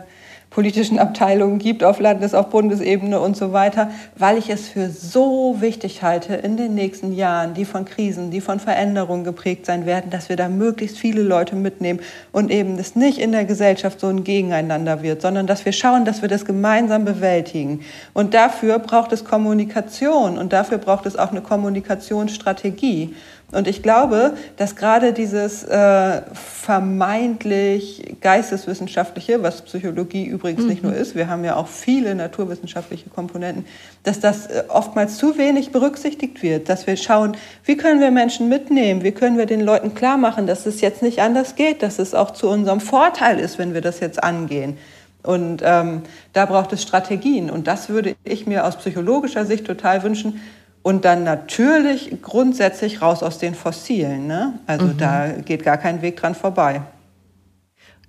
[0.52, 5.56] politischen Abteilungen gibt auf Landes-, auf Bundesebene und so weiter, weil ich es für so
[5.60, 10.12] wichtig halte in den nächsten Jahren, die von Krisen, die von Veränderungen geprägt sein werden,
[10.12, 12.02] dass wir da möglichst viele Leute mitnehmen
[12.34, 16.04] und eben das nicht in der Gesellschaft so ein Gegeneinander wird, sondern dass wir schauen,
[16.04, 17.80] dass wir das gemeinsam bewältigen.
[18.14, 23.16] Und dafür braucht es Kommunikation und dafür braucht es auch eine Kommunikationsstrategie.
[23.52, 30.70] Und ich glaube, dass gerade dieses äh, vermeintlich geisteswissenschaftliche, was Psychologie übrigens mhm.
[30.70, 33.66] nicht nur ist, wir haben ja auch viele naturwissenschaftliche Komponenten,
[34.04, 37.36] dass das äh, oftmals zu wenig berücksichtigt wird, dass wir schauen,
[37.66, 41.02] wie können wir Menschen mitnehmen, wie können wir den Leuten klar machen, dass es jetzt
[41.02, 44.78] nicht anders geht, dass es auch zu unserem Vorteil ist, wenn wir das jetzt angehen.
[45.24, 46.02] Und ähm,
[46.34, 47.52] da braucht es Strategien.
[47.52, 50.42] Und das würde ich mir aus psychologischer Sicht total wünschen,
[50.84, 54.28] und dann natürlich grundsätzlich raus aus den Fossilen.
[54.28, 54.60] Ne?
[54.68, 54.98] Also mhm.
[54.98, 56.82] da geht gar kein Weg dran vorbei.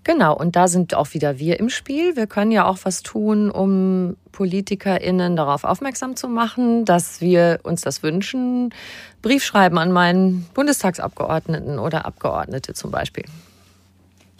[0.04, 2.16] Genau, und da sind auch wieder wir im Spiel.
[2.16, 7.82] Wir können ja auch was tun, um PolitikerInnen darauf aufmerksam zu machen, dass wir uns
[7.82, 8.74] das wünschen.
[9.20, 13.24] Brief schreiben an meinen Bundestagsabgeordneten oder Abgeordnete zum Beispiel.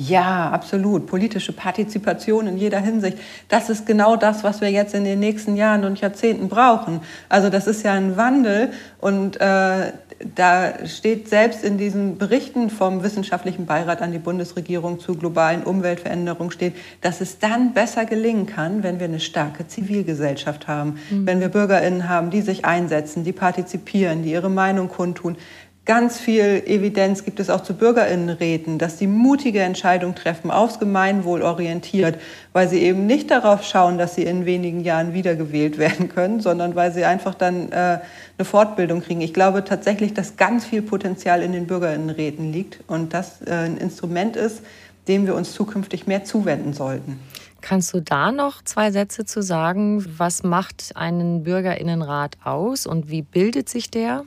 [0.09, 1.07] Ja, absolut.
[1.07, 3.18] Politische Partizipation in jeder Hinsicht.
[3.48, 7.00] Das ist genau das, was wir jetzt in den nächsten Jahren und Jahrzehnten brauchen.
[7.28, 9.92] Also das ist ja ein Wandel und äh,
[10.34, 16.53] da steht selbst in diesen Berichten vom Wissenschaftlichen Beirat an die Bundesregierung zu globalen Umweltveränderungen
[16.53, 21.26] steht, dass es dann besser gelingen kann, wenn wir eine starke Zivilgesellschaft haben, mhm.
[21.26, 25.36] wenn wir Bürgerinnen haben, die sich einsetzen, die partizipieren, die ihre Meinung kundtun.
[25.85, 31.43] Ganz viel Evidenz gibt es auch zu Bürgerinnenräten, dass sie mutige Entscheidungen treffen, aufs Gemeinwohl
[31.43, 32.20] orientiert,
[32.53, 36.76] weil sie eben nicht darauf schauen, dass sie in wenigen Jahren wiedergewählt werden können, sondern
[36.76, 37.99] weil sie einfach dann äh,
[38.39, 39.20] eine Fortbildung kriegen.
[39.22, 43.76] Ich glaube tatsächlich, dass ganz viel Potenzial in den Bürgerinnenräten liegt und das äh, ein
[43.76, 44.62] Instrument ist,
[45.09, 47.18] dem wir uns zukünftig mehr zuwenden sollten.
[47.61, 50.05] Kannst du da noch zwei Sätze zu sagen?
[50.16, 54.22] Was macht einen Bürgerinnenrat aus und wie bildet sich der?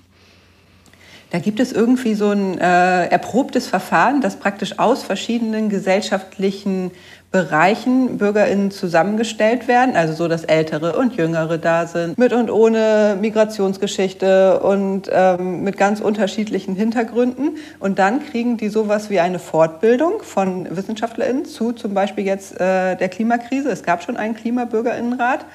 [1.32, 6.91] Da gibt es irgendwie so ein äh, erprobtes Verfahren, das praktisch aus verschiedenen gesellschaftlichen
[7.36, 13.17] Bereichen BürgerInnen zusammengestellt werden, also so, dass Ältere und Jüngere da sind, mit und ohne
[13.19, 17.57] Migrationsgeschichte und ähm, mit ganz unterschiedlichen Hintergründen.
[17.80, 22.95] Und dann kriegen die sowas wie eine Fortbildung von WissenschaftlerInnen zu zum Beispiel jetzt äh,
[22.95, 23.69] der Klimakrise.
[23.69, 25.45] Es gab schon einen Klimabürgerinnenrat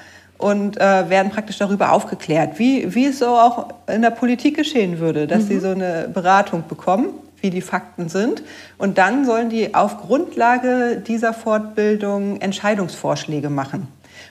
[0.41, 4.99] und äh, werden praktisch darüber aufgeklärt, wie, wie es so auch in der Politik geschehen
[4.99, 5.47] würde, dass mhm.
[5.47, 7.09] sie so eine Beratung bekommen,
[7.41, 8.43] wie die Fakten sind.
[8.77, 13.87] Und dann sollen die auf Grundlage dieser Fortbildung Entscheidungsvorschläge machen.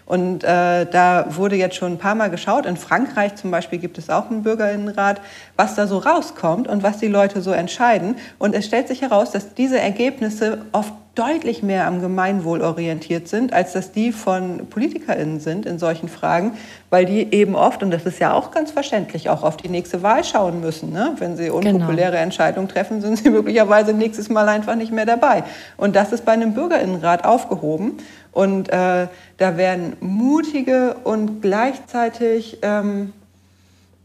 [0.06, 2.66] Und äh, da wurde jetzt schon ein paar Mal geschaut.
[2.66, 5.20] In Frankreich zum Beispiel gibt es auch einen Bürgerinnenrat,
[5.56, 8.16] was da so rauskommt und was die Leute so entscheiden.
[8.38, 13.52] Und es stellt sich heraus, dass diese Ergebnisse oft deutlich mehr am Gemeinwohl orientiert sind,
[13.52, 16.52] als dass die von PolitikerInnen sind in solchen Fragen,
[16.88, 20.02] weil die eben oft, und das ist ja auch ganz verständlich, auch auf die nächste
[20.02, 20.92] Wahl schauen müssen.
[20.92, 21.14] Ne?
[21.18, 22.22] Wenn sie unpopuläre genau.
[22.22, 25.42] Entscheidungen treffen, sind sie möglicherweise nächstes Mal einfach nicht mehr dabei.
[25.76, 27.98] Und das ist bei einem Bürgerinnenrat aufgehoben.
[28.32, 29.08] Und äh,
[29.38, 33.12] da werden mutige und gleichzeitig ähm,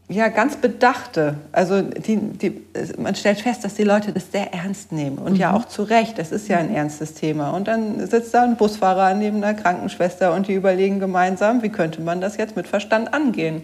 [0.08, 1.36] ja, ganz bedachte.
[1.50, 2.62] Also die, die,
[2.96, 5.38] man stellt fest, dass die Leute das sehr ernst nehmen und mhm.
[5.38, 6.18] ja auch zu Recht.
[6.18, 7.50] Das ist ja ein ernstes Thema.
[7.50, 12.00] Und dann sitzt da ein Busfahrer neben einer Krankenschwester und die überlegen gemeinsam, wie könnte
[12.00, 13.62] man das jetzt mit Verstand angehen.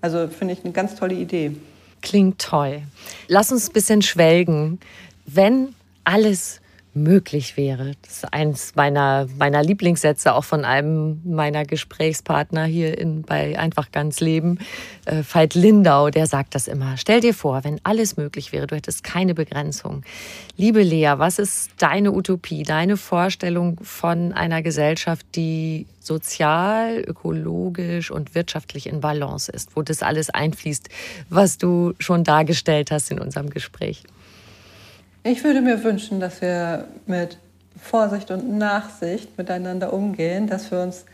[0.00, 1.56] Also finde ich eine ganz tolle Idee.
[2.00, 2.82] Klingt toll.
[3.28, 4.80] Lass uns ein bisschen schwelgen.
[5.26, 5.74] Wenn
[6.04, 6.60] alles
[6.94, 7.92] möglich wäre.
[8.02, 13.92] Das ist eins meiner, meiner Lieblingssätze, auch von einem meiner Gesprächspartner hier in, bei Einfach
[13.92, 14.58] ganz Leben,
[15.04, 16.96] äh, Veit Lindau, der sagt das immer.
[16.96, 20.02] Stell dir vor, wenn alles möglich wäre, du hättest keine Begrenzung.
[20.56, 28.34] Liebe Lea, was ist deine Utopie, deine Vorstellung von einer Gesellschaft, die sozial, ökologisch und
[28.34, 30.88] wirtschaftlich in Balance ist, wo das alles einfließt,
[31.28, 34.04] was du schon dargestellt hast in unserem Gespräch?
[35.26, 37.38] Ich würde mir wünschen, dass wir mit
[37.80, 41.06] Vorsicht und Nachsicht miteinander umgehen, dass wir uns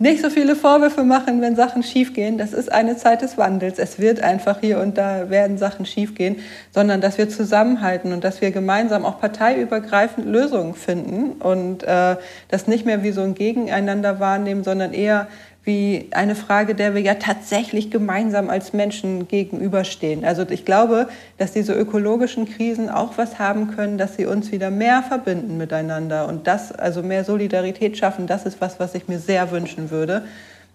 [0.00, 2.38] nicht so viele Vorwürfe machen, wenn Sachen schiefgehen.
[2.38, 3.78] Das ist eine Zeit des Wandels.
[3.78, 6.40] Es wird einfach hier und da werden Sachen schiefgehen,
[6.72, 12.16] sondern dass wir zusammenhalten und dass wir gemeinsam auch parteiübergreifend Lösungen finden und äh,
[12.48, 15.28] das nicht mehr wie so ein Gegeneinander wahrnehmen, sondern eher
[15.64, 20.24] wie eine Frage, der wir ja tatsächlich gemeinsam als Menschen gegenüberstehen.
[20.24, 21.08] Also ich glaube,
[21.38, 26.26] dass diese ökologischen Krisen auch was haben können, dass sie uns wieder mehr verbinden miteinander
[26.26, 30.24] und das, also mehr Solidarität schaffen, das ist was, was ich mir sehr wünschen würde.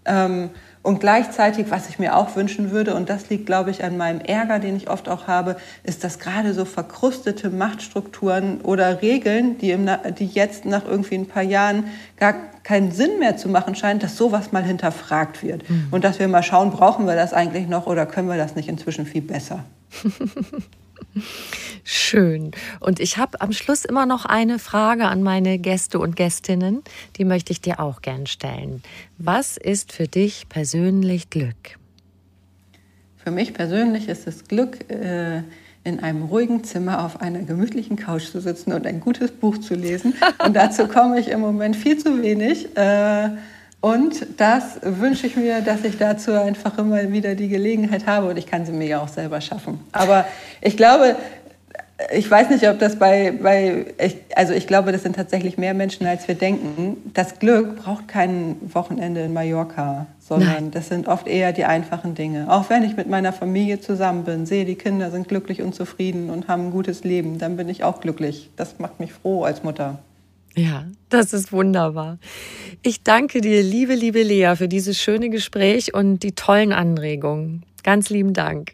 [0.06, 0.52] Ähm,
[0.84, 4.22] und gleichzeitig, was ich mir auch wünschen würde, und das liegt, glaube ich, an meinem
[4.22, 9.72] Ärger, den ich oft auch habe, ist, dass gerade so verkrustete Machtstrukturen oder Regeln, die,
[9.72, 11.86] im, die jetzt nach irgendwie ein paar Jahren
[12.18, 15.70] gar keinen Sinn mehr zu machen scheinen, dass sowas mal hinterfragt wird.
[15.70, 15.88] Mhm.
[15.92, 18.70] Und dass wir mal schauen, brauchen wir das eigentlich noch oder können wir das nicht
[18.70, 19.64] inzwischen viel besser?
[21.84, 22.52] Schön.
[22.80, 26.84] Und ich habe am Schluss immer noch eine Frage an meine Gäste und Gästinnen.
[27.18, 28.82] Die möchte ich dir auch gern stellen.
[29.18, 31.78] Was ist für dich persönlich Glück?
[33.16, 35.44] Für mich persönlich ist es Glück, äh,
[35.84, 39.74] in einem ruhigen Zimmer auf einer gemütlichen Couch zu sitzen und ein gutes Buch zu
[39.74, 40.14] lesen.
[40.46, 42.76] Und dazu komme ich im Moment viel zu wenig.
[42.76, 43.30] Äh,
[43.80, 48.38] und das wünsche ich mir, dass ich dazu einfach immer wieder die Gelegenheit habe und
[48.38, 49.80] ich kann sie mir ja auch selber schaffen.
[49.92, 50.26] Aber
[50.62, 51.16] ich glaube,
[52.14, 53.86] ich weiß nicht, ob das bei, bei
[54.36, 56.98] also ich glaube, das sind tatsächlich mehr Menschen, als wir denken.
[57.14, 60.72] Das Glück braucht kein Wochenende in Mallorca, sondern Nein.
[60.72, 62.52] das sind oft eher die einfachen Dinge.
[62.52, 66.30] Auch wenn ich mit meiner Familie zusammen bin, sehe, die Kinder sind glücklich und zufrieden
[66.30, 68.52] und haben ein gutes Leben, dann bin ich auch glücklich.
[68.56, 69.98] Das macht mich froh als Mutter.
[70.58, 72.18] Ja, das ist wunderbar.
[72.82, 77.64] Ich danke dir, liebe, liebe Lea, für dieses schöne Gespräch und die tollen Anregungen.
[77.84, 78.74] Ganz lieben Dank.